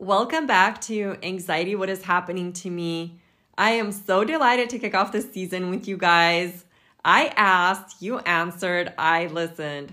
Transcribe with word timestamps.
Welcome 0.00 0.46
back 0.46 0.80
to 0.82 1.16
Anxiety 1.24 1.74
What 1.74 1.90
is 1.90 2.04
Happening 2.04 2.52
to 2.52 2.70
Me. 2.70 3.18
I 3.58 3.70
am 3.72 3.90
so 3.90 4.22
delighted 4.22 4.70
to 4.70 4.78
kick 4.78 4.94
off 4.94 5.10
this 5.10 5.28
season 5.32 5.70
with 5.70 5.88
you 5.88 5.96
guys. 5.96 6.64
I 7.04 7.32
asked, 7.36 8.00
you 8.00 8.20
answered, 8.20 8.94
I 8.96 9.26
listened. 9.26 9.92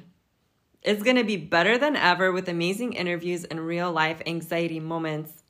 It's 0.84 1.02
going 1.02 1.16
to 1.16 1.24
be 1.24 1.38
better 1.38 1.80
than 1.80 1.96
ever 1.96 2.32
with 2.32 2.48
amazing 2.48 2.94
interviews 2.94 3.46
and 3.46 3.66
real 3.66 3.92
life 3.92 4.22
anxiety 4.28 4.80
moments. 4.80 5.42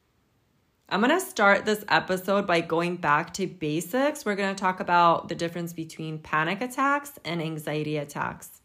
I'm 0.88 1.02
going 1.02 1.12
to 1.12 1.20
start 1.20 1.66
this 1.66 1.84
episode 1.90 2.48
by 2.48 2.62
going 2.62 2.96
back 2.96 3.34
to 3.34 3.48
basics. 3.48 4.24
We're 4.24 4.36
going 4.36 4.56
to 4.56 4.62
talk 4.62 4.80
about 4.80 5.28
the 5.28 5.36
difference 5.36 5.74
between 5.74 6.20
panic 6.20 6.62
attacks 6.62 7.12
and 7.26 7.42
anxiety 7.42 7.98
attacks. 7.98 8.62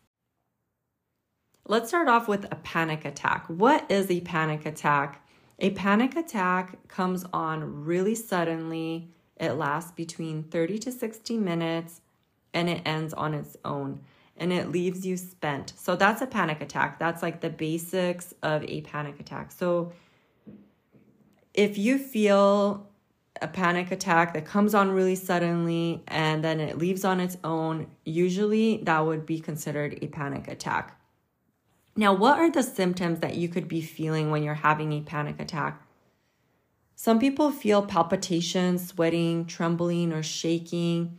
Let's 1.66 1.88
start 1.88 2.06
off 2.06 2.28
with 2.28 2.44
a 2.44 2.56
panic 2.56 3.04
attack. 3.04 3.46
What 3.48 3.90
is 3.90 4.08
a 4.08 4.20
panic 4.20 4.64
attack? 4.64 5.26
A 5.62 5.70
panic 5.70 6.16
attack 6.16 6.88
comes 6.88 7.26
on 7.34 7.84
really 7.84 8.14
suddenly. 8.14 9.10
It 9.36 9.52
lasts 9.52 9.92
between 9.92 10.44
30 10.44 10.78
to 10.80 10.92
60 10.92 11.36
minutes 11.36 12.00
and 12.54 12.68
it 12.68 12.80
ends 12.86 13.12
on 13.12 13.34
its 13.34 13.56
own 13.64 14.00
and 14.38 14.54
it 14.54 14.70
leaves 14.70 15.06
you 15.06 15.18
spent. 15.18 15.74
So 15.76 15.96
that's 15.96 16.22
a 16.22 16.26
panic 16.26 16.62
attack. 16.62 16.98
That's 16.98 17.22
like 17.22 17.42
the 17.42 17.50
basics 17.50 18.32
of 18.42 18.64
a 18.64 18.80
panic 18.80 19.20
attack. 19.20 19.52
So 19.52 19.92
if 21.52 21.76
you 21.76 21.98
feel 21.98 22.88
a 23.42 23.48
panic 23.48 23.90
attack 23.90 24.32
that 24.32 24.46
comes 24.46 24.74
on 24.74 24.90
really 24.90 25.14
suddenly 25.14 26.02
and 26.08 26.42
then 26.42 26.58
it 26.58 26.78
leaves 26.78 27.04
on 27.04 27.20
its 27.20 27.36
own, 27.44 27.86
usually 28.06 28.78
that 28.84 29.00
would 29.00 29.26
be 29.26 29.40
considered 29.40 29.98
a 30.00 30.06
panic 30.06 30.48
attack. 30.48 30.99
Now, 32.00 32.14
what 32.14 32.38
are 32.38 32.50
the 32.50 32.62
symptoms 32.62 33.20
that 33.20 33.34
you 33.34 33.46
could 33.46 33.68
be 33.68 33.82
feeling 33.82 34.30
when 34.30 34.42
you're 34.42 34.54
having 34.54 34.90
a 34.94 35.02
panic 35.02 35.38
attack? 35.38 35.82
Some 36.96 37.18
people 37.18 37.50
feel 37.50 37.82
palpitations, 37.82 38.88
sweating, 38.88 39.44
trembling, 39.44 40.10
or 40.10 40.22
shaking. 40.22 41.18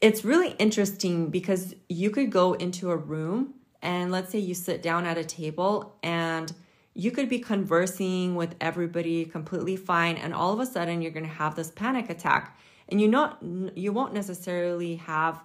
It's 0.00 0.24
really 0.24 0.52
interesting 0.60 1.30
because 1.30 1.74
you 1.88 2.08
could 2.10 2.30
go 2.30 2.52
into 2.52 2.92
a 2.92 2.96
room 2.96 3.54
and 3.82 4.12
let's 4.12 4.30
say 4.30 4.38
you 4.38 4.54
sit 4.54 4.80
down 4.80 5.04
at 5.06 5.18
a 5.18 5.24
table 5.24 5.96
and 6.04 6.52
you 6.94 7.10
could 7.10 7.28
be 7.28 7.40
conversing 7.40 8.36
with 8.36 8.54
everybody 8.60 9.24
completely 9.24 9.74
fine 9.74 10.18
and 10.18 10.32
all 10.32 10.52
of 10.52 10.60
a 10.60 10.66
sudden 10.66 11.02
you're 11.02 11.10
going 11.10 11.26
to 11.26 11.32
have 11.32 11.56
this 11.56 11.72
panic 11.72 12.10
attack 12.10 12.56
and 12.88 13.00
you 13.00 13.08
not 13.08 13.42
you 13.74 13.92
won't 13.92 14.14
necessarily 14.14 14.94
have 14.94 15.42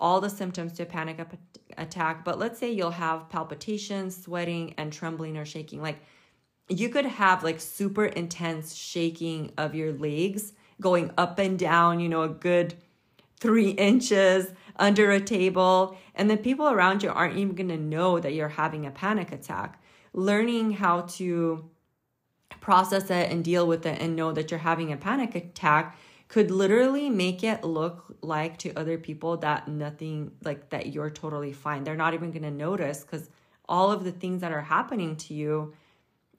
all 0.00 0.20
the 0.20 0.30
symptoms 0.30 0.72
to 0.74 0.82
a 0.82 0.86
panic 0.86 1.18
attack 1.76 2.24
but 2.24 2.38
let's 2.38 2.58
say 2.58 2.70
you'll 2.70 2.90
have 2.90 3.28
palpitations 3.28 4.24
sweating 4.24 4.74
and 4.76 4.92
trembling 4.92 5.36
or 5.36 5.44
shaking. 5.44 5.82
Like 5.82 6.00
you 6.68 6.88
could 6.88 7.06
have 7.06 7.44
like 7.44 7.60
super 7.60 8.06
intense 8.06 8.74
shaking 8.74 9.52
of 9.58 9.74
your 9.74 9.92
legs 9.92 10.52
going 10.80 11.10
up 11.18 11.38
and 11.38 11.58
down 11.58 12.00
you 12.00 12.08
know 12.08 12.22
a 12.22 12.28
good 12.28 12.74
three 13.38 13.70
inches 13.88 14.52
under 14.76 15.10
a 15.10 15.20
table 15.20 15.96
and 16.14 16.30
the 16.30 16.36
people 16.36 16.68
around 16.68 17.02
you 17.02 17.10
aren't 17.10 17.36
even 17.36 17.68
to 17.68 17.76
know 17.76 18.18
that 18.20 18.34
you're 18.34 18.48
having 18.48 18.86
a 18.86 18.90
panic 18.90 19.32
attack. 19.32 19.82
Learning 20.12 20.72
how 20.72 21.02
to 21.02 21.70
process 22.60 23.10
it 23.10 23.30
and 23.30 23.44
deal 23.44 23.66
with 23.66 23.86
it 23.86 24.00
and 24.00 24.16
know 24.16 24.32
that 24.32 24.50
you're 24.50 24.60
having 24.60 24.92
a 24.92 24.96
panic 24.96 25.34
attack 25.34 25.96
could 26.30 26.52
literally 26.52 27.10
make 27.10 27.42
it 27.42 27.64
look 27.64 28.16
like 28.22 28.56
to 28.56 28.72
other 28.74 28.96
people 28.96 29.36
that 29.38 29.66
nothing 29.66 30.30
like 30.44 30.70
that 30.70 30.92
you're 30.92 31.10
totally 31.10 31.52
fine. 31.52 31.82
They're 31.82 31.96
not 31.96 32.14
even 32.14 32.30
going 32.30 32.44
to 32.44 32.52
notice 32.52 33.02
cuz 33.02 33.28
all 33.68 33.90
of 33.90 34.04
the 34.04 34.12
things 34.12 34.40
that 34.40 34.52
are 34.52 34.60
happening 34.60 35.16
to 35.16 35.34
you 35.34 35.74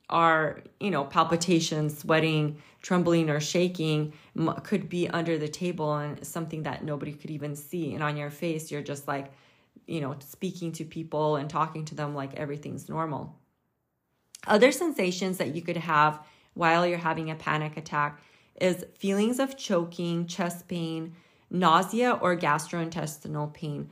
are, 0.09 0.61
you 0.79 0.91
know, 0.91 1.03
palpitations, 1.03 1.97
sweating, 1.97 2.61
trembling 2.81 3.29
or 3.29 3.41
shaking 3.41 4.13
could 4.63 4.87
be 4.87 5.09
under 5.09 5.37
the 5.37 5.49
table 5.49 5.93
and 5.95 6.25
something 6.25 6.63
that 6.63 6.85
nobody 6.85 7.11
could 7.11 7.29
even 7.29 7.53
see 7.53 7.93
and 7.93 8.01
on 8.01 8.15
your 8.15 8.29
face 8.29 8.71
you're 8.71 8.81
just 8.93 9.09
like, 9.09 9.33
you 9.87 9.99
know, 9.99 10.15
speaking 10.19 10.71
to 10.71 10.85
people 10.85 11.35
and 11.35 11.49
talking 11.49 11.83
to 11.83 11.95
them 11.95 12.15
like 12.15 12.33
everything's 12.35 12.87
normal. 12.87 13.37
Other 14.47 14.71
sensations 14.71 15.37
that 15.37 15.53
you 15.53 15.61
could 15.61 15.77
have 15.77 16.25
while 16.53 16.87
you're 16.87 16.97
having 17.09 17.29
a 17.29 17.35
panic 17.35 17.75
attack 17.75 18.21
is 18.59 18.85
feelings 18.97 19.39
of 19.39 19.57
choking, 19.57 20.27
chest 20.27 20.67
pain, 20.67 21.15
nausea, 21.49 22.13
or 22.21 22.35
gastrointestinal 22.35 23.53
pain. 23.53 23.89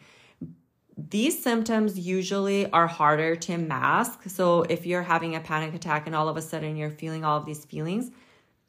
These 0.97 1.41
symptoms 1.41 1.97
usually 1.97 2.69
are 2.71 2.87
harder 2.87 3.35
to 3.37 3.57
mask. 3.57 4.23
So, 4.29 4.63
if 4.63 4.85
you're 4.85 5.03
having 5.03 5.35
a 5.35 5.39
panic 5.39 5.73
attack 5.73 6.07
and 6.07 6.15
all 6.15 6.27
of 6.27 6.35
a 6.35 6.41
sudden 6.41 6.75
you're 6.75 6.89
feeling 6.89 7.23
all 7.23 7.37
of 7.37 7.45
these 7.45 7.63
feelings, 7.63 8.11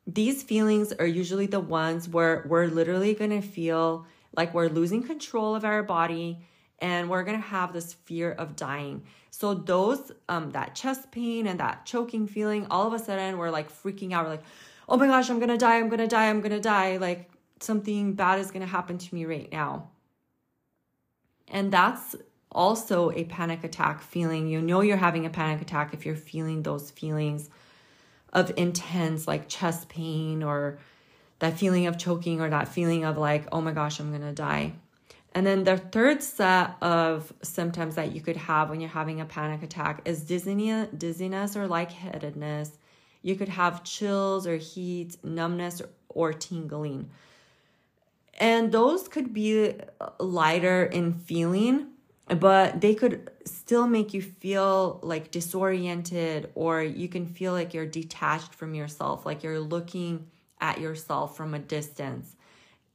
these 0.06 0.42
feelings 0.42 0.92
are 0.92 1.06
usually 1.06 1.46
the 1.46 1.60
ones 1.60 2.08
where 2.08 2.44
we're 2.48 2.66
literally 2.66 3.14
going 3.14 3.30
to 3.30 3.42
feel 3.42 4.06
like 4.36 4.54
we're 4.54 4.68
losing 4.68 5.02
control 5.02 5.54
of 5.54 5.64
our 5.64 5.82
body 5.82 6.38
and 6.78 7.10
we're 7.10 7.24
going 7.24 7.40
to 7.40 7.46
have 7.46 7.72
this 7.72 7.94
fear 7.94 8.32
of 8.32 8.56
dying. 8.56 9.02
So 9.30 9.54
those 9.54 10.12
um 10.28 10.50
that 10.52 10.74
chest 10.74 11.10
pain 11.12 11.46
and 11.46 11.60
that 11.60 11.86
choking 11.86 12.26
feeling, 12.26 12.66
all 12.70 12.86
of 12.86 12.92
a 12.92 12.98
sudden 12.98 13.38
we're 13.38 13.50
like 13.50 13.70
freaking 13.70 14.12
out. 14.12 14.24
We're 14.24 14.32
like, 14.32 14.44
"Oh 14.90 14.96
my 14.96 15.06
gosh, 15.06 15.30
I'm 15.30 15.38
going 15.38 15.50
to 15.50 15.56
die. 15.56 15.78
I'm 15.78 15.88
going 15.88 16.00
to 16.00 16.08
die. 16.08 16.28
I'm 16.28 16.40
going 16.40 16.50
to 16.52 16.60
die." 16.60 16.98
Like 16.98 17.30
something 17.60 18.14
bad 18.14 18.40
is 18.40 18.50
going 18.50 18.62
to 18.62 18.66
happen 18.66 18.98
to 18.98 19.14
me 19.14 19.24
right 19.24 19.50
now. 19.50 19.88
And 21.48 21.72
that's 21.72 22.16
also 22.52 23.10
a 23.12 23.24
panic 23.24 23.64
attack 23.64 24.02
feeling. 24.02 24.48
You 24.48 24.60
know 24.60 24.80
you're 24.80 24.96
having 24.96 25.26
a 25.26 25.30
panic 25.30 25.62
attack 25.62 25.94
if 25.94 26.04
you're 26.04 26.16
feeling 26.16 26.62
those 26.62 26.90
feelings 26.90 27.48
of 28.32 28.52
intense 28.56 29.26
like 29.26 29.48
chest 29.48 29.88
pain 29.88 30.42
or 30.42 30.78
that 31.40 31.58
feeling 31.58 31.86
of 31.86 31.98
choking 31.98 32.40
or 32.40 32.50
that 32.50 32.68
feeling 32.68 33.04
of 33.04 33.16
like, 33.16 33.46
"Oh 33.52 33.60
my 33.60 33.72
gosh, 33.72 34.00
I'm 34.00 34.10
going 34.10 34.22
to 34.22 34.32
die." 34.32 34.74
And 35.32 35.46
then 35.46 35.64
the 35.64 35.76
third 35.76 36.22
set 36.22 36.76
of 36.82 37.32
symptoms 37.42 37.94
that 37.94 38.12
you 38.12 38.20
could 38.20 38.36
have 38.36 38.68
when 38.68 38.80
you're 38.80 38.90
having 38.90 39.20
a 39.20 39.24
panic 39.24 39.62
attack 39.62 40.02
is 40.04 40.22
dizziness, 40.22 40.88
dizziness 40.96 41.56
or 41.56 41.68
lightheadedness. 41.68 42.72
You 43.22 43.36
could 43.36 43.48
have 43.48 43.84
chills 43.84 44.46
or 44.46 44.56
heat, 44.56 45.16
numbness, 45.24 45.82
or 46.08 46.32
tingling. 46.32 47.10
And 48.38 48.72
those 48.72 49.08
could 49.08 49.34
be 49.34 49.74
lighter 50.18 50.84
in 50.84 51.12
feeling, 51.12 51.88
but 52.26 52.80
they 52.80 52.94
could 52.94 53.30
still 53.44 53.86
make 53.86 54.14
you 54.14 54.22
feel 54.22 54.98
like 55.02 55.30
disoriented, 55.30 56.50
or 56.54 56.82
you 56.82 57.08
can 57.08 57.26
feel 57.26 57.52
like 57.52 57.74
you're 57.74 57.86
detached 57.86 58.54
from 58.54 58.74
yourself, 58.74 59.26
like 59.26 59.42
you're 59.42 59.60
looking 59.60 60.26
at 60.60 60.80
yourself 60.80 61.36
from 61.36 61.54
a 61.54 61.58
distance 61.58 62.36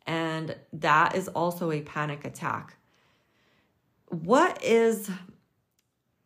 and 0.06 0.56
that 0.74 1.16
is 1.16 1.28
also 1.30 1.72
a 1.72 1.82
panic 1.82 2.26
attack. 2.26 2.78
What 4.08 4.64
is 4.64 5.10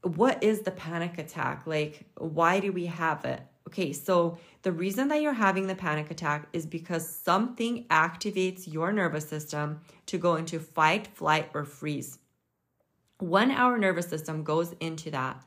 what 0.02 0.44
is 0.44 0.62
the 0.62 0.72
panic 0.72 1.18
attack? 1.18 1.66
Like 1.66 2.06
why 2.16 2.60
do 2.60 2.72
we 2.72 2.88
have 2.88 3.26
it? 3.26 3.42
Okay, 3.70 3.94
so 3.94 4.40
the 4.64 4.72
reason 4.72 5.10
that 5.10 5.22
you're 5.22 5.32
having 5.32 5.68
the 5.68 5.76
panic 5.76 6.10
attack 6.10 6.48
is 6.54 6.66
because 6.66 7.08
something 7.08 7.86
activates 7.90 8.72
your 8.72 8.92
nervous 8.92 9.30
system 9.30 9.82
to 10.08 10.18
go 10.18 10.38
into 10.38 10.60
fight, 10.60 11.06
flight, 11.06 11.52
or 11.54 11.66
freeze. 11.66 12.18
When 13.20 13.52
our 13.52 13.78
nervous 13.78 14.08
system 14.08 14.44
goes 14.44 14.74
into 14.80 15.12
that, 15.12 15.44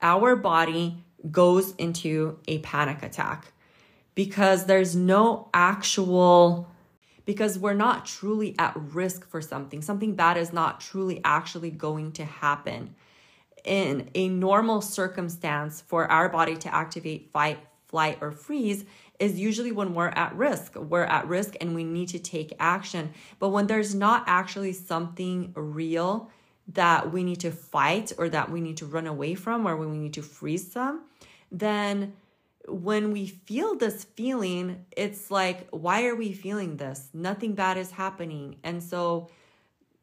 our 0.00 0.36
body 0.36 1.04
goes 1.30 1.74
into 1.74 2.38
a 2.48 2.60
panic 2.60 3.02
attack 3.02 3.52
because 4.14 4.64
there's 4.64 4.96
no 4.96 5.50
actual 5.52 6.70
because 7.26 7.58
we're 7.58 7.74
not 7.74 8.06
truly 8.06 8.54
at 8.58 8.74
risk 8.74 9.28
for 9.28 9.42
something. 9.42 9.82
Something 9.82 10.14
bad 10.14 10.38
is 10.38 10.50
not 10.50 10.80
truly 10.80 11.20
actually 11.24 11.70
going 11.70 12.12
to 12.12 12.24
happen. 12.24 12.94
In 13.64 14.10
a 14.14 14.28
normal 14.28 14.82
circumstance, 14.82 15.80
for 15.80 16.10
our 16.10 16.28
body 16.28 16.56
to 16.56 16.74
activate 16.74 17.30
fight, 17.32 17.58
flight, 17.88 18.18
or 18.20 18.30
freeze 18.30 18.84
is 19.18 19.38
usually 19.38 19.72
when 19.72 19.94
we're 19.94 20.08
at 20.08 20.34
risk. 20.34 20.74
We're 20.76 21.04
at 21.04 21.26
risk 21.28 21.56
and 21.60 21.74
we 21.74 21.84
need 21.84 22.08
to 22.08 22.18
take 22.18 22.52
action. 22.58 23.12
But 23.38 23.50
when 23.50 23.66
there's 23.66 23.94
not 23.94 24.24
actually 24.26 24.72
something 24.72 25.52
real 25.54 26.30
that 26.72 27.12
we 27.12 27.22
need 27.22 27.40
to 27.40 27.50
fight 27.50 28.12
or 28.18 28.28
that 28.28 28.50
we 28.50 28.60
need 28.60 28.78
to 28.78 28.86
run 28.86 29.06
away 29.06 29.34
from 29.34 29.66
or 29.66 29.76
when 29.76 29.90
we 29.90 29.98
need 29.98 30.14
to 30.14 30.22
freeze 30.22 30.70
some, 30.70 31.04
then 31.50 32.14
when 32.66 33.12
we 33.12 33.26
feel 33.26 33.76
this 33.76 34.04
feeling, 34.04 34.84
it's 34.96 35.30
like, 35.30 35.68
why 35.70 36.06
are 36.06 36.16
we 36.16 36.32
feeling 36.32 36.76
this? 36.76 37.10
Nothing 37.12 37.54
bad 37.54 37.76
is 37.76 37.90
happening. 37.90 38.56
And 38.64 38.82
so 38.82 39.28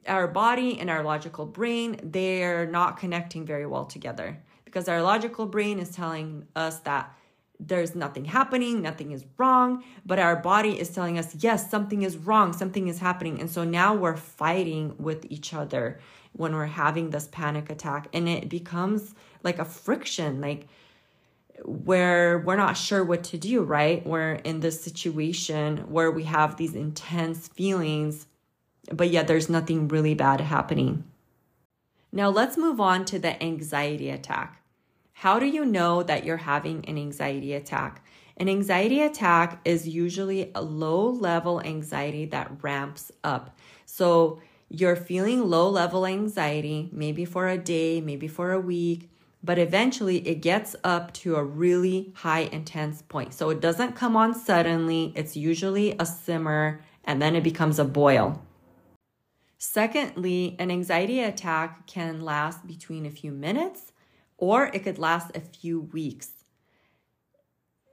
our 0.07 0.27
body 0.27 0.79
and 0.79 0.89
our 0.89 1.03
logical 1.03 1.45
brain, 1.45 1.99
they're 2.03 2.65
not 2.65 2.97
connecting 2.97 3.45
very 3.45 3.65
well 3.65 3.85
together 3.85 4.41
because 4.65 4.87
our 4.87 5.01
logical 5.01 5.45
brain 5.45 5.79
is 5.79 5.89
telling 5.91 6.47
us 6.55 6.79
that 6.79 7.13
there's 7.59 7.93
nothing 7.93 8.25
happening, 8.25 8.81
nothing 8.81 9.11
is 9.11 9.23
wrong, 9.37 9.83
but 10.05 10.17
our 10.17 10.35
body 10.35 10.79
is 10.79 10.89
telling 10.89 11.19
us, 11.19 11.35
yes, 11.35 11.69
something 11.69 12.01
is 12.01 12.17
wrong, 12.17 12.53
something 12.53 12.87
is 12.87 12.97
happening. 12.99 13.39
And 13.39 13.49
so 13.49 13.63
now 13.63 13.93
we're 13.93 14.17
fighting 14.17 14.95
with 14.97 15.25
each 15.29 15.53
other 15.53 15.99
when 16.33 16.55
we're 16.55 16.65
having 16.65 17.11
this 17.11 17.27
panic 17.27 17.69
attack 17.69 18.07
and 18.13 18.27
it 18.27 18.49
becomes 18.49 19.13
like 19.43 19.59
a 19.59 19.65
friction. 19.65 20.41
Like, 20.41 20.67
where 21.63 22.39
we're 22.39 22.55
not 22.55 22.73
sure 22.77 23.03
what 23.03 23.23
to 23.25 23.37
do, 23.37 23.61
right? 23.61 24.05
We're 24.05 24.33
in 24.33 24.59
this 24.61 24.81
situation 24.81 25.77
where 25.91 26.11
we 26.11 26.23
have 26.23 26.57
these 26.57 26.75
intense 26.75 27.47
feelings, 27.47 28.27
but 28.93 29.09
yet 29.09 29.27
there's 29.27 29.49
nothing 29.49 29.87
really 29.87 30.13
bad 30.13 30.41
happening. 30.41 31.03
Now, 32.11 32.29
let's 32.29 32.57
move 32.57 32.81
on 32.81 33.05
to 33.05 33.19
the 33.19 33.41
anxiety 33.41 34.09
attack. 34.09 34.61
How 35.13 35.39
do 35.39 35.45
you 35.45 35.65
know 35.65 36.03
that 36.03 36.25
you're 36.25 36.37
having 36.37 36.83
an 36.85 36.97
anxiety 36.97 37.53
attack? 37.53 38.05
An 38.37 38.49
anxiety 38.49 39.01
attack 39.01 39.61
is 39.63 39.87
usually 39.87 40.51
a 40.55 40.61
low 40.61 41.09
level 41.09 41.61
anxiety 41.61 42.25
that 42.25 42.51
ramps 42.61 43.11
up. 43.23 43.57
So, 43.85 44.41
you're 44.73 44.95
feeling 44.95 45.49
low 45.49 45.69
level 45.69 46.05
anxiety, 46.05 46.89
maybe 46.93 47.25
for 47.25 47.49
a 47.49 47.57
day, 47.57 47.99
maybe 47.99 48.27
for 48.27 48.53
a 48.53 48.59
week, 48.59 49.09
but 49.43 49.59
eventually 49.59 50.25
it 50.27 50.35
gets 50.35 50.75
up 50.83 51.13
to 51.13 51.35
a 51.35 51.43
really 51.43 52.13
high 52.15 52.41
intense 52.51 53.01
point. 53.01 53.33
So 53.33 53.49
it 53.49 53.59
doesn't 53.59 53.95
come 53.95 54.15
on 54.15 54.33
suddenly, 54.33 55.11
it's 55.15 55.35
usually 55.35 55.95
a 55.99 56.05
simmer 56.05 56.81
and 57.03 57.21
then 57.21 57.35
it 57.35 57.43
becomes 57.43 57.79
a 57.79 57.85
boil. 57.85 58.41
Secondly, 59.63 60.55
an 60.57 60.71
anxiety 60.71 61.19
attack 61.19 61.85
can 61.85 62.21
last 62.21 62.65
between 62.65 63.05
a 63.05 63.11
few 63.11 63.31
minutes 63.31 63.91
or 64.39 64.71
it 64.73 64.79
could 64.79 64.97
last 64.97 65.37
a 65.37 65.39
few 65.39 65.81
weeks. 65.81 66.31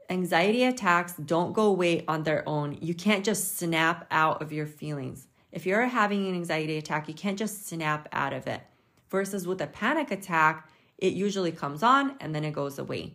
Anxiety 0.08 0.64
attacks 0.64 1.12
don't 1.12 1.52
go 1.52 1.64
away 1.66 2.06
on 2.08 2.22
their 2.22 2.42
own. 2.48 2.78
You 2.80 2.94
can't 2.94 3.22
just 3.22 3.58
snap 3.58 4.06
out 4.10 4.40
of 4.40 4.50
your 4.50 4.64
feelings. 4.64 5.28
If 5.52 5.66
you're 5.66 5.84
having 5.84 6.26
an 6.26 6.34
anxiety 6.34 6.78
attack, 6.78 7.06
you 7.06 7.12
can't 7.12 7.38
just 7.38 7.68
snap 7.68 8.08
out 8.12 8.32
of 8.32 8.46
it. 8.46 8.62
Versus 9.10 9.46
with 9.46 9.60
a 9.60 9.66
panic 9.66 10.10
attack, 10.10 10.70
it 10.96 11.12
usually 11.12 11.52
comes 11.52 11.82
on 11.82 12.16
and 12.18 12.34
then 12.34 12.44
it 12.44 12.52
goes 12.52 12.78
away. 12.78 13.12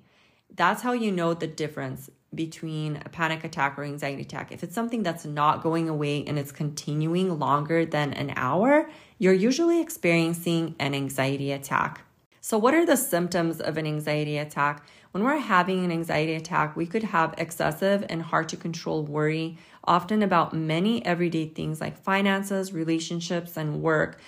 That's 0.56 0.82
how 0.82 0.94
you 0.94 1.12
know 1.12 1.34
the 1.34 1.48
difference 1.48 2.10
between 2.34 3.02
a 3.06 3.10
panic 3.10 3.44
attack 3.44 3.78
or 3.78 3.84
anxiety 3.84 4.22
attack. 4.22 4.52
If 4.52 4.64
it's 4.64 4.76
something 4.76 5.04
that's 5.04 5.26
not 5.26 5.64
going 5.64 5.90
away 5.90 6.24
and 6.26 6.38
it's 6.38 6.52
continuing 6.52 7.40
longer 7.40 7.86
than 7.86 8.14
an 8.14 8.34
hour, 8.36 8.90
you're 9.18 9.34
usually 9.34 9.82
experiencing 9.82 10.76
an 10.80 10.94
anxiety 10.94 11.52
attack. 11.52 12.02
So, 12.42 12.58
what 12.58 12.74
are 12.74 12.86
the 12.86 12.98
symptoms 12.98 13.62
of 13.62 13.78
an 13.78 13.88
anxiety 13.88 14.38
attack? 14.38 14.86
When 15.12 15.24
we're 15.24 15.38
having 15.38 15.86
an 15.86 15.92
anxiety 15.92 16.34
attack, 16.34 16.76
we 16.76 16.86
could 16.86 17.04
have 17.04 17.34
excessive 17.38 18.06
and 18.10 18.22
hard 18.22 18.50
to 18.50 18.58
control 18.58 19.04
worry, 19.06 19.58
often 19.86 20.22
about 20.22 20.54
many 20.54 21.06
everyday 21.06 21.48
things 21.48 21.80
like 21.80 21.98
finances, 21.98 22.74
relationships, 22.74 23.56
and 23.56 23.82
work. 23.82 24.20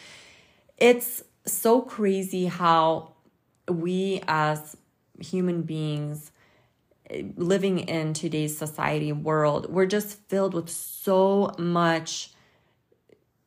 It's 0.78 1.24
so 1.45 1.81
crazy 1.81 2.45
how 2.45 3.16
we 3.68 4.21
as 4.28 4.78
human 5.20 5.62
beings 5.64 6.32
eh, 7.10 7.24
living 7.36 7.80
in 7.80 8.14
today's 8.14 8.58
society 8.58 9.12
world, 9.12 9.72
we're 9.72 9.86
just 9.86 10.20
filled 10.30 10.54
with 10.54 10.70
so 10.70 11.54
much 11.58 12.32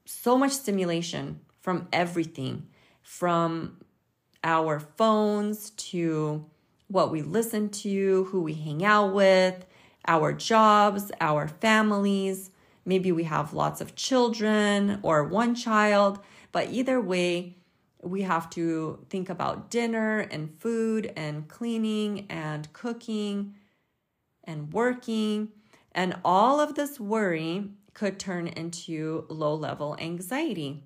so 0.04 0.38
much 0.38 0.52
stimulation 0.52 1.38
from 1.60 1.86
everything 1.92 2.66
from 3.02 3.76
our 4.42 4.80
phones 4.80 5.70
to 5.70 6.44
what 6.86 7.10
we 7.10 7.20
listen 7.20 7.68
to, 7.68 8.24
who 8.24 8.42
we 8.42 8.54
hang 8.54 8.84
out 8.84 9.12
with, 9.12 9.66
our 10.06 10.32
jobs, 10.32 11.12
our 11.20 11.46
families. 11.46 12.50
Maybe 12.86 13.12
we 13.12 13.24
have 13.24 13.52
lots 13.52 13.82
of 13.82 13.94
children 13.94 14.98
or 15.02 15.24
one 15.24 15.54
child, 15.54 16.20
but 16.52 16.70
either 16.70 17.00
way, 17.00 17.57
we 18.02 18.22
have 18.22 18.48
to 18.50 19.04
think 19.10 19.28
about 19.28 19.70
dinner 19.70 20.20
and 20.20 20.54
food 20.60 21.12
and 21.16 21.48
cleaning 21.48 22.26
and 22.28 22.72
cooking 22.72 23.54
and 24.44 24.72
working. 24.72 25.48
And 25.92 26.16
all 26.24 26.60
of 26.60 26.74
this 26.74 27.00
worry 27.00 27.70
could 27.94 28.18
turn 28.18 28.46
into 28.46 29.26
low 29.28 29.54
level 29.54 29.96
anxiety. 29.98 30.84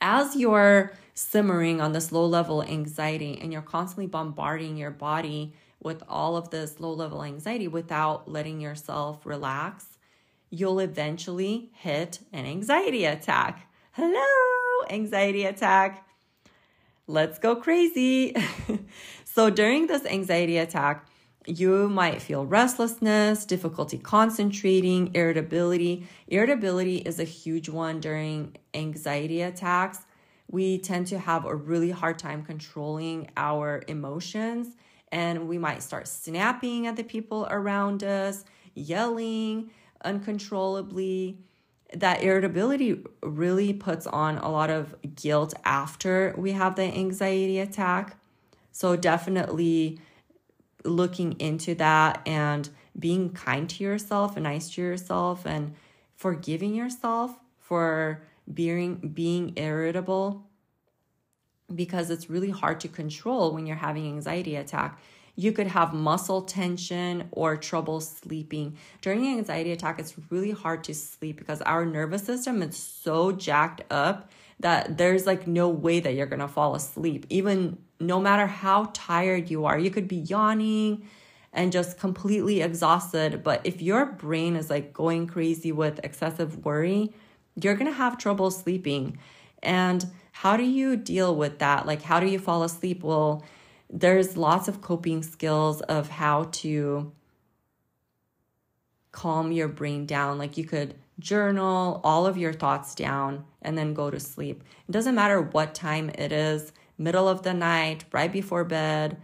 As 0.00 0.36
you're 0.36 0.92
simmering 1.14 1.80
on 1.80 1.92
this 1.92 2.12
low 2.12 2.26
level 2.26 2.62
anxiety 2.62 3.38
and 3.40 3.52
you're 3.52 3.62
constantly 3.62 4.06
bombarding 4.06 4.76
your 4.76 4.90
body 4.90 5.54
with 5.80 6.02
all 6.08 6.36
of 6.36 6.50
this 6.50 6.80
low 6.80 6.92
level 6.92 7.24
anxiety 7.24 7.68
without 7.68 8.28
letting 8.28 8.60
yourself 8.60 9.26
relax, 9.26 9.98
you'll 10.50 10.80
eventually 10.80 11.70
hit 11.74 12.20
an 12.32 12.46
anxiety 12.46 13.04
attack. 13.04 13.68
Hello, 13.92 14.51
anxiety 14.90 15.44
attack. 15.44 16.06
Let's 17.06 17.38
go 17.38 17.56
crazy. 17.56 18.34
so, 19.24 19.50
during 19.50 19.86
this 19.86 20.04
anxiety 20.06 20.58
attack, 20.58 21.06
you 21.46 21.88
might 21.88 22.22
feel 22.22 22.46
restlessness, 22.46 23.44
difficulty 23.44 23.98
concentrating, 23.98 25.10
irritability. 25.14 26.06
Irritability 26.28 26.98
is 26.98 27.18
a 27.18 27.24
huge 27.24 27.68
one 27.68 28.00
during 28.00 28.56
anxiety 28.74 29.42
attacks 29.42 30.06
we 30.52 30.78
tend 30.78 31.06
to 31.08 31.18
have 31.18 31.46
a 31.46 31.54
really 31.54 31.90
hard 31.90 32.18
time 32.18 32.44
controlling 32.44 33.28
our 33.36 33.82
emotions 33.88 34.76
and 35.10 35.48
we 35.48 35.58
might 35.58 35.82
start 35.82 36.06
snapping 36.06 36.86
at 36.86 36.94
the 36.94 37.02
people 37.02 37.48
around 37.50 38.04
us, 38.04 38.44
yelling 38.74 39.70
uncontrollably. 40.04 41.38
That 41.94 42.22
irritability 42.22 43.04
really 43.22 43.72
puts 43.72 44.06
on 44.06 44.38
a 44.38 44.50
lot 44.50 44.70
of 44.70 44.94
guilt 45.14 45.54
after 45.64 46.34
we 46.38 46.52
have 46.52 46.76
the 46.76 46.84
anxiety 46.84 47.58
attack. 47.58 48.16
So, 48.70 48.96
definitely 48.96 50.00
looking 50.84 51.38
into 51.40 51.74
that 51.76 52.22
and 52.26 52.68
being 52.98 53.30
kind 53.30 53.68
to 53.70 53.84
yourself 53.84 54.36
and 54.36 54.44
nice 54.44 54.70
to 54.74 54.82
yourself 54.82 55.46
and 55.46 55.74
forgiving 56.16 56.74
yourself 56.74 57.38
for 57.58 58.22
being 58.52 58.96
being 58.96 59.52
irritable 59.56 60.46
because 61.74 62.10
it's 62.10 62.28
really 62.28 62.50
hard 62.50 62.80
to 62.80 62.88
control 62.88 63.54
when 63.54 63.66
you're 63.66 63.76
having 63.76 64.06
anxiety 64.06 64.56
attack 64.56 64.98
you 65.34 65.52
could 65.52 65.66
have 65.66 65.94
muscle 65.94 66.42
tension 66.42 67.28
or 67.30 67.56
trouble 67.56 68.00
sleeping 68.00 68.76
during 69.00 69.26
an 69.26 69.38
anxiety 69.38 69.72
attack 69.72 69.98
it's 69.98 70.14
really 70.30 70.50
hard 70.50 70.84
to 70.84 70.94
sleep 70.94 71.38
because 71.38 71.62
our 71.62 71.84
nervous 71.84 72.24
system 72.24 72.62
is 72.62 72.76
so 72.76 73.32
jacked 73.32 73.82
up 73.90 74.30
that 74.60 74.98
there's 74.98 75.26
like 75.26 75.46
no 75.46 75.68
way 75.68 76.00
that 76.00 76.14
you're 76.14 76.26
gonna 76.26 76.48
fall 76.48 76.74
asleep 76.74 77.26
even 77.30 77.78
no 77.98 78.20
matter 78.20 78.46
how 78.46 78.90
tired 78.92 79.50
you 79.50 79.64
are 79.64 79.78
you 79.78 79.90
could 79.90 80.08
be 80.08 80.16
yawning 80.16 81.06
and 81.54 81.72
just 81.72 81.98
completely 81.98 82.60
exhausted 82.62 83.42
but 83.42 83.60
if 83.64 83.80
your 83.80 84.06
brain 84.06 84.56
is 84.56 84.68
like 84.68 84.92
going 84.92 85.26
crazy 85.26 85.72
with 85.72 86.00
excessive 86.04 86.64
worry 86.64 87.12
you're 87.60 87.76
to 87.76 87.92
have 87.92 88.18
trouble 88.18 88.50
sleeping. 88.50 89.18
And 89.62 90.04
how 90.32 90.56
do 90.56 90.64
you 90.64 90.96
deal 90.96 91.34
with 91.36 91.58
that? 91.58 91.86
Like, 91.86 92.02
how 92.02 92.20
do 92.20 92.26
you 92.26 92.38
fall 92.38 92.62
asleep? 92.62 93.02
Well, 93.02 93.44
there's 93.92 94.36
lots 94.36 94.66
of 94.68 94.80
coping 94.80 95.22
skills 95.22 95.82
of 95.82 96.08
how 96.08 96.44
to 96.44 97.12
calm 99.12 99.52
your 99.52 99.68
brain 99.68 100.06
down. 100.06 100.38
Like, 100.38 100.56
you 100.56 100.64
could 100.64 100.94
journal 101.18 102.00
all 102.02 102.26
of 102.26 102.38
your 102.38 102.52
thoughts 102.52 102.94
down 102.94 103.44
and 103.60 103.76
then 103.76 103.94
go 103.94 104.10
to 104.10 104.18
sleep. 104.18 104.64
It 104.88 104.92
doesn't 104.92 105.14
matter 105.14 105.40
what 105.40 105.74
time 105.74 106.10
it 106.10 106.32
is 106.32 106.72
middle 106.98 107.28
of 107.28 107.42
the 107.42 107.52
night, 107.52 108.04
right 108.12 108.32
before 108.32 108.64
bed, 108.64 109.16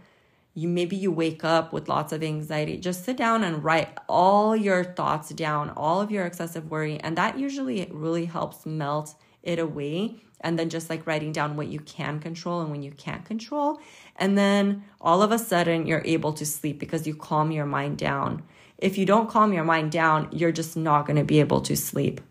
you 0.53 0.67
maybe 0.67 0.95
you 0.95 1.11
wake 1.11 1.43
up 1.43 1.71
with 1.71 1.87
lots 1.87 2.11
of 2.11 2.23
anxiety 2.23 2.77
just 2.77 3.05
sit 3.05 3.15
down 3.15 3.43
and 3.43 3.63
write 3.63 3.97
all 4.07 4.55
your 4.55 4.83
thoughts 4.83 5.29
down 5.29 5.69
all 5.71 6.01
of 6.01 6.11
your 6.11 6.25
excessive 6.25 6.69
worry 6.69 6.99
and 6.99 7.17
that 7.17 7.37
usually 7.37 7.87
really 7.91 8.25
helps 8.25 8.65
melt 8.65 9.15
it 9.43 9.59
away 9.59 10.23
and 10.41 10.57
then 10.57 10.69
just 10.69 10.89
like 10.89 11.05
writing 11.05 11.31
down 11.31 11.57
what 11.57 11.67
you 11.67 11.79
can 11.79 12.19
control 12.19 12.61
and 12.61 12.71
when 12.71 12.81
you 12.81 12.91
can't 12.91 13.25
control. 13.25 13.79
And 14.15 14.37
then 14.37 14.83
all 15.01 15.21
of 15.21 15.31
a 15.31 15.39
sudden 15.39 15.85
you're 15.85 16.03
able 16.05 16.33
to 16.33 16.45
sleep 16.45 16.79
because 16.79 17.05
you 17.05 17.15
calm 17.15 17.51
your 17.51 17.65
mind 17.65 17.97
down. 17.97 18.43
If 18.77 18.97
you 18.97 19.05
don't 19.05 19.29
calm 19.29 19.51
your 19.53 19.65
mind 19.65 19.91
down 19.91 20.29
you're 20.31 20.51
just 20.51 20.77
not 20.77 21.05
going 21.05 21.17
to 21.17 21.23
be 21.23 21.39
able 21.39 21.61
to 21.61 21.75
sleep. 21.75 22.21